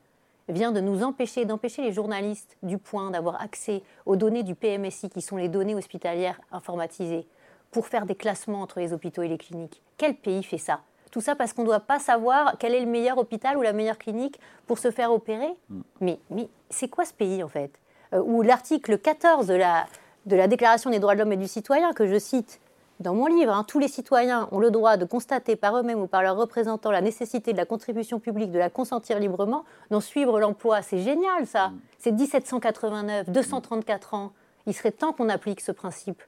vient 0.49 0.73
de 0.73 0.81
nous 0.81 1.03
empêcher, 1.03 1.45
d'empêcher 1.45 1.83
les 1.83 1.93
journalistes 1.93 2.57
du 2.63 2.79
point 2.79 3.11
d'avoir 3.11 3.41
accès 3.41 3.83
aux 4.07 4.17
données 4.17 4.43
du 4.43 4.55
PMSI, 4.55 5.11
qui 5.11 5.21
sont 5.21 5.37
les 5.37 5.49
données 5.49 5.75
hospitalières 5.75 6.41
informatisées, 6.53 7.27
pour 7.71 7.87
faire 7.87 8.07
des 8.07 8.15
classements 8.15 8.63
entre 8.63 8.81
les 8.81 8.93
hôpitaux 8.93 9.23
et 9.23 9.29
les 9.29 9.39
cliniques. 9.39 9.83
Quel 9.97 10.15
pays 10.15 10.43
fait 10.43 10.59
ça? 10.59 10.81
Tout 11.11 11.21
ça 11.21 11.35
parce 11.37 11.53
qu'on 11.53 11.63
ne 11.63 11.69
doit 11.69 11.81
pas 11.81 11.99
savoir 11.99 12.57
quel 12.59 12.75
est 12.75 12.81
le 12.81 12.87
meilleur 12.87 13.19
hôpital 13.19 13.57
ou 13.57 13.63
la 13.63 13.73
meilleure 13.73 13.99
clinique 13.99 14.39
pour 14.67 14.79
se 14.79 14.91
faire 14.91 15.13
opérer? 15.13 15.55
Mm. 15.69 15.81
Mais, 16.01 16.19
mais 16.31 16.49
c'est 16.71 16.89
quoi 16.89 17.05
ce 17.05 17.13
pays 17.13 17.43
en 17.43 17.49
fait? 17.49 17.71
Euh, 18.15 18.23
Où 18.25 18.43
l'article 18.43 18.99
14 18.99 19.47
de 19.47 19.55
la, 19.55 19.87
de 20.27 20.37
la 20.37 20.49
Déclaration 20.49 20.91
des 20.91 20.99
droits 20.99 21.15
de 21.15 21.21
l'homme 21.21 21.33
et 21.33 21.37
du 21.37 21.49
citoyen, 21.49 21.93
que 21.93 22.07
je 22.07 22.19
cite 22.19 22.61
dans 23.01 23.15
mon 23.15 23.27
livre, 23.27 23.53
hein, 23.53 23.65
tous 23.67 23.79
les 23.79 23.89
citoyens 23.89 24.49
ont 24.53 24.61
le 24.61 24.71
droit 24.71 24.97
de 24.97 25.05
constater 25.05 25.57
par 25.57 25.77
eux-mêmes 25.77 26.01
ou 26.01 26.07
par 26.07 26.23
leurs 26.23 26.37
représentants 26.37 26.93
la 26.93 27.01
nécessité 27.01 27.53
de 27.53 27.57
la 27.57 27.67
contribution 27.67 28.21
publique, 28.21 28.53
de 28.53 28.59
la 28.59 28.71
consentir 28.71 29.19
librement, 29.19 29.65
d'en 29.91 30.01
suivre 30.01 30.39
l'emploi. 30.39 30.81
C'est 30.83 30.99
génial 30.99 31.47
ça. 31.47 31.69
Mm. 31.69 31.81
C'est 31.99 32.13
1789, 32.13 33.31
234 33.31 34.15
ans. 34.15 34.33
Il 34.67 34.75
serait 34.75 34.93
temps 34.93 35.13
qu'on 35.13 35.29
applique 35.29 35.61
ce 35.61 35.73
principe 35.73 36.23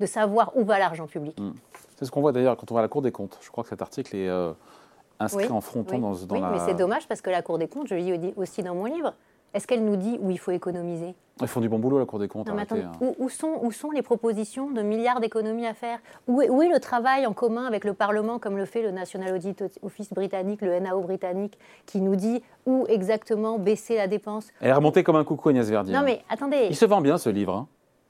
de 0.00 0.06
savoir 0.06 0.56
où 0.56 0.64
va 0.64 0.78
l'argent 0.78 1.06
public. 1.06 1.38
Mm. 1.38 1.52
C'est 1.96 2.04
ce 2.04 2.10
qu'on 2.10 2.20
voit 2.20 2.32
d'ailleurs 2.32 2.56
quand 2.56 2.70
on 2.70 2.74
va 2.74 2.80
à 2.80 2.82
la 2.82 2.88
Cour 2.88 3.02
des 3.02 3.12
comptes. 3.12 3.38
Je 3.40 3.50
crois 3.50 3.62
que 3.62 3.70
cet 3.70 3.82
article 3.82 4.16
est 4.16 4.28
euh, 4.28 4.52
inscrit 5.20 5.50
en 5.50 5.60
fronton 5.60 5.98
dans, 5.98 6.14
dans 6.14 6.34
oui, 6.34 6.42
mais 6.52 6.58
c'est 6.66 6.74
dommage 6.74 7.06
parce 7.06 7.20
que 7.20 7.30
la 7.30 7.42
Cour 7.42 7.58
des 7.58 7.68
comptes, 7.68 7.88
je 7.88 7.94
le 7.94 8.18
dis 8.18 8.32
aussi 8.36 8.62
dans 8.62 8.74
mon 8.74 8.86
livre, 8.86 9.14
est-ce 9.54 9.66
qu'elle 9.66 9.84
nous 9.84 9.96
dit 9.96 10.18
où 10.20 10.30
il 10.30 10.38
faut 10.38 10.50
économiser? 10.50 11.14
Ils 11.40 11.48
font 11.48 11.60
du 11.60 11.68
bon 11.68 11.78
boulot, 11.78 11.98
la 11.98 12.04
Cour 12.04 12.18
des 12.18 12.26
comptes. 12.26 12.48
Non, 12.48 12.58
attends, 12.58 12.76
hein. 12.76 13.14
où, 13.18 13.28
sont, 13.28 13.58
où, 13.62 13.70
sont, 13.70 13.90
les 13.90 14.02
propositions 14.02 14.70
de 14.70 14.82
milliards 14.82 15.20
d'économies 15.20 15.66
à 15.66 15.74
faire? 15.74 16.00
Où 16.26 16.42
est, 16.42 16.48
où 16.48 16.62
est, 16.62 16.68
le 16.68 16.80
travail 16.80 17.26
en 17.26 17.32
commun 17.32 17.64
avec 17.64 17.84
le 17.84 17.94
Parlement, 17.94 18.38
comme 18.38 18.56
le 18.56 18.64
fait 18.64 18.82
le 18.82 18.90
National 18.90 19.34
Audit 19.34 19.62
Office 19.82 20.12
britannique, 20.12 20.62
le 20.62 20.78
NAO 20.80 21.00
britannique, 21.00 21.58
qui 21.86 22.00
nous 22.00 22.16
dit 22.16 22.42
où 22.66 22.86
exactement 22.88 23.58
baisser 23.58 23.96
la 23.96 24.08
dépense? 24.08 24.48
Elle 24.60 24.70
est 24.70 24.72
remontée 24.72 25.04
comme 25.04 25.16
un 25.16 25.24
coucou, 25.24 25.48
Agnès 25.50 25.68
Verdier. 25.68 25.94
Non, 25.94 26.02
mais 26.02 26.22
attendez. 26.28 26.66
Il 26.70 26.76
se 26.76 26.84
vend 26.84 27.00
bien, 27.00 27.18
ce 27.18 27.30
livre. 27.30 27.54
Hein. 27.54 27.68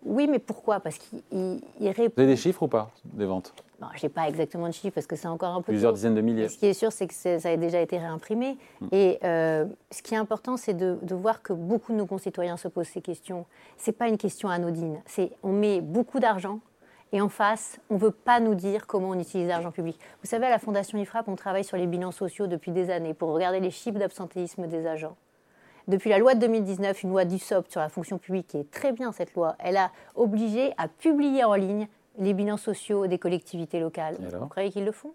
Oui, 0.08 0.26
mais 0.26 0.38
pourquoi? 0.38 0.80
Parce 0.80 0.98
qu'il 0.98 1.60
répond. 1.80 2.12
Vous 2.16 2.22
avez 2.22 2.26
des 2.26 2.36
chiffres 2.36 2.62
ou 2.62 2.68
pas 2.68 2.90
des 3.04 3.26
ventes? 3.26 3.54
Je 3.94 4.06
n'ai 4.06 4.08
pas 4.08 4.28
exactement 4.28 4.66
de 4.66 4.72
chiffres 4.72 4.94
parce 4.94 5.06
que 5.06 5.14
c'est 5.14 5.28
encore 5.28 5.54
un 5.54 5.62
peu. 5.62 5.72
Plusieurs 5.72 5.92
dizaines 5.92 6.14
de 6.14 6.20
milliers. 6.20 6.48
ce 6.48 6.58
qui 6.58 6.66
est 6.66 6.74
sûr, 6.74 6.90
c'est 6.90 7.06
que 7.06 7.14
ça 7.14 7.48
a 7.48 7.56
déjà 7.56 7.80
été 7.80 7.96
réimprimé. 7.98 8.58
Hmm. 8.80 8.88
Et 8.90 9.18
euh, 9.22 9.66
ce 9.92 10.02
qui 10.02 10.14
est 10.14 10.18
important, 10.18 10.56
c'est 10.56 10.74
de, 10.74 10.98
voir 11.14 11.42
que 11.42 11.52
beaucoup 11.52 11.92
de 11.92 11.98
nos 11.98 12.06
concitoyens 12.06 12.56
se 12.56 12.66
posent 12.66 12.88
ces 12.88 13.02
questions. 13.02 13.46
Ce 13.76 13.90
n'est 13.90 13.96
pas 13.96 14.08
une 14.08 14.18
question 14.18 14.48
anodine. 14.48 15.00
C'est 15.06 15.30
on 15.42 15.52
met 15.52 15.80
beaucoup 15.80 16.18
d'argent 16.18 16.60
et 17.12 17.20
en 17.20 17.28
face, 17.28 17.78
on 17.88 17.94
ne 17.94 18.00
veut 18.00 18.10
pas 18.10 18.40
nous 18.40 18.54
dire 18.54 18.86
comment 18.86 19.10
on 19.10 19.18
utilise 19.18 19.48
l'argent 19.48 19.70
public. 19.70 19.98
Vous 20.22 20.28
savez, 20.28 20.46
à 20.46 20.50
la 20.50 20.58
Fondation 20.58 20.98
IFRAP, 20.98 21.28
on 21.28 21.36
travaille 21.36 21.64
sur 21.64 21.76
les 21.76 21.86
bilans 21.86 22.12
sociaux 22.12 22.46
depuis 22.46 22.72
des 22.72 22.90
années 22.90 23.14
pour 23.14 23.30
regarder 23.30 23.60
les 23.60 23.70
chiffres 23.70 23.98
d'absentéisme 23.98 24.66
des 24.66 24.86
agents. 24.86 25.16
Depuis 25.88 26.10
la 26.10 26.18
loi 26.18 26.34
de 26.34 26.40
2019, 26.40 27.02
une 27.02 27.10
loi 27.10 27.24
du 27.24 27.38
SOP 27.38 27.70
sur 27.70 27.80
la 27.80 27.88
fonction 27.88 28.18
publique, 28.18 28.48
qui 28.48 28.58
est 28.58 28.70
très 28.70 28.92
bien 28.92 29.10
cette 29.10 29.34
loi, 29.34 29.56
elle 29.58 29.78
a 29.78 29.90
obligé 30.16 30.74
à 30.76 30.86
publier 30.86 31.44
en 31.44 31.54
ligne 31.54 31.88
les 32.18 32.34
bilans 32.34 32.58
sociaux 32.58 33.06
des 33.06 33.18
collectivités 33.18 33.80
locales. 33.80 34.18
Vous 34.38 34.48
croyez 34.48 34.70
qu'ils 34.70 34.84
le 34.84 34.92
font? 34.92 35.12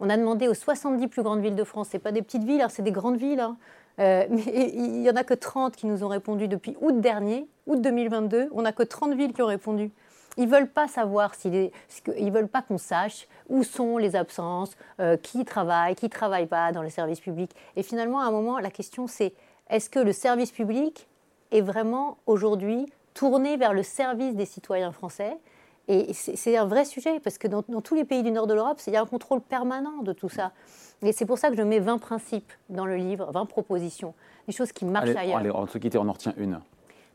On 0.00 0.10
a 0.10 0.16
demandé 0.16 0.48
aux 0.48 0.54
70 0.54 1.06
plus 1.06 1.22
grandes 1.22 1.42
villes 1.42 1.54
de 1.54 1.62
France, 1.62 1.90
ce 1.92 1.98
pas 1.98 2.10
des 2.10 2.22
petites 2.22 2.42
villes, 2.42 2.60
hein, 2.60 2.68
c'est 2.68 2.82
des 2.82 2.90
grandes 2.90 3.18
villes, 3.18 3.38
hein. 3.38 3.56
euh, 4.00 4.24
mais 4.30 4.72
il 4.74 5.00
n'y 5.00 5.10
en 5.10 5.14
a 5.14 5.22
que 5.22 5.34
30 5.34 5.76
qui 5.76 5.86
nous 5.86 6.02
ont 6.02 6.08
répondu 6.08 6.48
depuis 6.48 6.76
août 6.80 7.00
dernier, 7.00 7.46
août 7.66 7.80
2022, 7.80 8.48
on 8.50 8.62
n'a 8.62 8.72
que 8.72 8.82
30 8.82 9.14
villes 9.14 9.32
qui 9.32 9.42
ont 9.42 9.46
répondu. 9.46 9.92
Ils 10.38 10.46
ne 10.46 10.50
veulent 10.50 10.70
pas 10.70 10.88
savoir, 10.88 11.34
s'ils 11.34 11.70
ils 12.16 12.32
veulent 12.32 12.48
pas 12.48 12.62
qu'on 12.62 12.78
sache 12.78 13.28
où 13.48 13.62
sont 13.62 13.98
les 13.98 14.16
absences, 14.16 14.76
euh, 14.98 15.16
qui 15.16 15.44
travaille, 15.44 15.94
qui 15.94 16.06
ne 16.06 16.10
travaille 16.10 16.46
pas 16.46 16.72
dans 16.72 16.82
les 16.82 16.90
services 16.90 17.20
publics. 17.20 17.52
Et 17.76 17.82
finalement, 17.82 18.20
à 18.20 18.24
un 18.24 18.30
moment, 18.30 18.58
la 18.58 18.70
question 18.70 19.06
c'est 19.06 19.34
est-ce 19.70 19.88
que 19.88 19.98
le 19.98 20.12
service 20.12 20.50
public 20.50 21.08
est 21.52 21.60
vraiment 21.60 22.18
aujourd'hui 22.26 22.86
tourné 23.14 23.56
vers 23.56 23.72
le 23.72 23.82
service 23.82 24.34
des 24.34 24.46
citoyens 24.46 24.92
français? 24.92 25.36
Et 25.88 26.12
c'est 26.12 26.56
un 26.56 26.66
vrai 26.66 26.84
sujet, 26.84 27.18
parce 27.18 27.36
que 27.36 27.48
dans, 27.48 27.62
tous 27.62 27.94
les 27.96 28.04
pays 28.04 28.22
du 28.22 28.30
nord 28.30 28.46
de 28.46 28.54
l'Europe, 28.54 28.80
il 28.86 28.92
y 28.92 28.96
a 28.96 29.00
un 29.00 29.06
contrôle 29.06 29.40
permanent 29.40 30.02
de 30.02 30.12
tout 30.12 30.28
ça. 30.28 30.52
Et 31.02 31.12
c'est 31.12 31.26
pour 31.26 31.38
ça 31.38 31.50
que 31.50 31.56
je 31.56 31.62
mets 31.62 31.80
20 31.80 31.98
principes 31.98 32.52
dans 32.68 32.86
le 32.86 32.94
livre, 32.96 33.32
20 33.32 33.46
propositions, 33.46 34.14
des 34.46 34.52
choses 34.52 34.70
qui 34.70 34.84
marchent 34.84 35.16
ailleurs. 35.16 35.38
Allez, 35.38 35.50
en 35.50 35.66
tout 35.66 35.80
on 35.96 36.08
en 36.08 36.12
retient 36.12 36.34
une. 36.36 36.60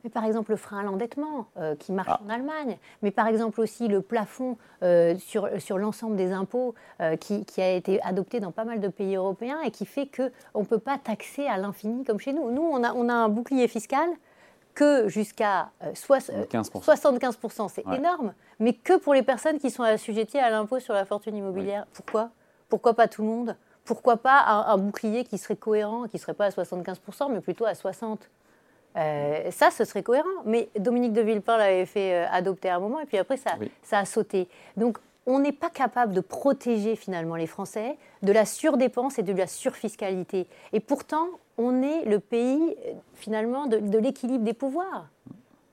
Mais 0.06 0.12
par 0.12 0.24
exemple, 0.24 0.52
le 0.52 0.58
frein 0.58 0.82
à 0.82 0.84
l'endettement 0.84 1.48
euh, 1.58 1.76
qui 1.76 1.92
marche 1.92 2.12
ah. 2.12 2.22
en 2.24 2.30
Allemagne. 2.30 2.78
Mais 3.02 3.10
par 3.10 3.26
exemple 3.26 3.60
aussi 3.60 3.88
le 3.88 4.02
plafond 4.02 4.56
euh, 4.84 5.18
sur, 5.18 5.50
sur 5.58 5.80
l'ensemble 5.80 6.16
des 6.16 6.32
impôts 6.32 6.76
euh, 7.02 7.16
qui, 7.16 7.44
qui, 7.44 7.60
a 7.60 7.72
été 7.72 8.00
adopté 8.04 8.40
dans 8.40 8.52
pas 8.52 8.66
mal 8.66 8.80
de 8.80 8.88
pays 8.88 9.16
européens 9.16 9.60
et 9.62 9.72
qui 9.72 9.88
fait 9.88 10.06
qu'on 10.06 10.60
ne 10.60 10.66
peut 10.66 10.78
pas 10.78 11.00
taxer 11.00 11.48
à 11.48 11.58
l'infini 11.58 12.04
comme 12.04 12.20
chez 12.20 12.34
nous. 12.34 12.52
Nous, 12.52 12.62
on 12.62 12.84
a, 12.84 12.94
on 12.94 13.10
a 13.10 13.14
un 13.14 13.30
bouclier 13.30 13.68
fiscal 13.68 14.08
que 14.76 15.08
jusqu'à 15.08 15.72
75%, 15.82 17.70
c'est 17.74 17.88
énorme, 17.88 18.36
mais 18.60 18.74
que 18.74 19.00
pour 19.00 19.16
les 19.16 19.24
personnes 19.24 19.58
qui 19.58 19.72
sont 19.72 19.82
assujetties 19.82 20.38
à 20.38 20.52
l'impôt 20.52 20.80
sur 20.80 20.94
la 20.94 21.06
fortune 21.06 21.36
immobilière. 21.36 21.88
Pourquoi? 21.94 22.30
Pourquoi 22.70 22.94
pas 22.94 23.08
tout 23.08 23.24
le 23.24 23.30
monde? 23.30 23.56
Pourquoi 23.86 24.18
pas 24.18 24.44
un, 24.68 24.78
bouclier 24.78 25.24
qui 25.24 25.40
serait 25.40 25.56
cohérent, 25.56 26.04
qui 26.04 26.18
ne 26.18 26.20
serait 26.20 26.34
pas 26.36 26.46
à 26.46 26.50
75%, 26.50 27.32
mais 27.32 27.40
plutôt 27.40 27.66
à 27.66 27.74
60% 27.74 28.18
euh, 28.98 29.52
ça, 29.52 29.72
ce 29.72 29.86
serait 29.86 30.04
cohérent. 30.04 30.28
Mais 30.46 30.70
Dominique 30.78 31.14
de 31.14 31.22
Villepin 31.22 31.58
l'avait 31.58 31.86
fait 31.86 32.14
euh, 32.14 32.26
adopter 32.32 32.70
à 32.70 32.76
un 32.76 32.80
moment, 32.80 33.00
et 33.00 33.06
puis 33.06 33.18
après, 33.18 33.38
ça, 33.38 33.52
ça 33.84 34.00
a 34.00 34.06
sauté. 34.06 34.48
Donc, 34.78 34.98
on 35.28 35.40
n'est 35.40 35.52
pas 35.52 35.70
capable 35.70 36.14
de 36.14 36.22
protéger 36.22 36.96
finalement 36.96 37.36
les 37.36 37.48
Français 37.48 37.98
de 38.22 38.32
la 38.32 38.46
surdépense 38.46 39.18
et 39.18 39.24
de 39.24 39.34
la 39.34 39.48
surfiscalité. 39.48 40.48
Et 40.72 40.80
pourtant, 40.80 41.28
on 41.58 41.82
est 41.82 42.06
le 42.06 42.20
pays 42.20 42.76
finalement 43.14 43.66
de, 43.66 43.98
l'équilibre 43.98 44.44
des 44.44 44.54
pouvoirs. 44.54 45.08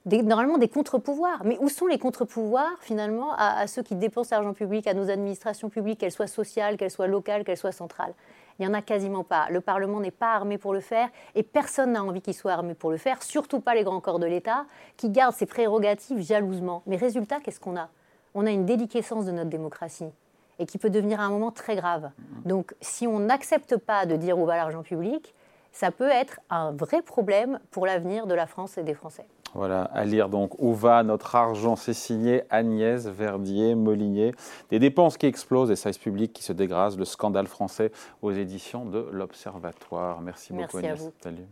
normalement 0.07 0.59
des 0.59 0.69
contre-pouvoirs. 0.69 1.43
Mais 1.45 1.59
où 1.61 1.69
sont 1.69 1.87
les 1.87 1.99
contre-pouvoirs 1.99 2.79
finalement 2.81 3.35
à, 3.37 3.67
ceux 3.67 3.83
qui 3.83 3.95
dépensent 3.95 4.35
l'argent 4.35 4.55
public, 4.55 4.87
à 4.87 4.95
nos 4.95 5.11
administrations 5.11 5.69
publiques, 5.69 6.01
qu'elles 6.01 6.13
soient 6.13 6.27
sociales, 6.27 6.77
qu'elles 6.77 6.91
soient 6.91 7.07
locales, 7.07 7.45
qu'elles 7.45 7.59
soient 7.59 7.73
centrales? 7.73 8.15
Il 8.59 8.63
n'y 8.63 8.69
en 8.69 8.75
a 8.75 8.83
quasiment 8.83 9.25
pas. 9.25 9.49
Le 9.51 9.61
Parlement 9.61 10.01
n'est 10.01 10.11
pas 10.11 10.35
armé 10.35 10.59
pour 10.59 10.73
le 10.73 10.81
faire 10.81 11.09
et 11.35 11.43
personne 11.43 11.93
n'a 11.93 12.05
envie 12.05 12.21
qu'il 12.21 12.35
soit 12.35 12.53
armé 12.53 12.75
pour 12.75 12.91
le 12.91 12.97
faire, 12.97 13.23
surtout 13.23 13.61
pas 13.61 13.75
les 13.75 13.85
grands 13.85 14.01
corps 14.01 14.19
de 14.19 14.27
l'État 14.27 14.67
qui 14.97 15.11
gardent 15.11 15.35
ses 15.35 15.47
prérogatives 15.47 16.21
jalousement. 16.21 16.83
Mais 16.87 16.97
résultat, 16.97 17.41
qu'est-ce 17.41 17.61
qu'on 17.61 17.77
a? 17.77 17.89
On 18.35 18.47
a 18.47 18.51
une 18.51 18.65
déliquescence 18.65 19.27
de 19.27 19.33
notre 19.33 19.51
démocratie 19.51 20.11
et 20.59 20.67
qui 20.67 20.79
peut 20.79 20.91
devenir 20.91 21.21
à 21.21 21.25
un 21.25 21.31
moment 21.31 21.51
très 21.51 21.77
grave. 21.77 22.11
Donc 22.45 22.75
si 22.81 23.07
on 23.07 23.19
n'accepte 23.19 23.77
pas 23.77 24.07
de 24.07 24.17
dire 24.17 24.39
où 24.39 24.47
va 24.47 24.57
l'argent 24.57 24.83
public, 24.83 25.35
ça 25.73 25.91
peut 25.91 26.11
être 26.11 26.41
un 26.51 26.73
vrai 26.73 27.03
problème 27.03 27.59
pour 27.71 27.87
l'avenir 27.87 28.27
de 28.27 28.35
la 28.35 28.47
France 28.47 28.79
et 28.79 28.83
des 28.83 28.95
Français. 28.95 29.27
Voilà, 29.55 29.83
à 29.83 30.05
lire 30.05 30.29
donc 30.29 30.55
Où 30.59 30.73
va 30.75 31.03
notre 31.03 31.35
argent? 31.35 31.77
C'est 31.77 31.95
signé 31.95 32.43
Agnès 32.51 33.07
Verdier-Molinier. 33.07 34.33
Des 34.71 34.79
dépenses 34.79 35.17
qui 35.17 35.27
explosent, 35.27 35.69
des 35.69 35.77
services 35.77 35.99
publics 35.99 36.33
qui 36.33 36.43
se 36.43 36.53
dégradent, 36.53 36.99
le 36.99 37.05
scandale 37.05 37.47
français 37.47 37.93
aux 38.23 38.33
éditions 38.33 38.87
de 38.87 39.07
l'Observatoire. 39.13 40.21
Merci, 40.23 40.53
beaucoup 40.53 40.79
Agnès. 40.79 41.11
Salut. 41.23 41.47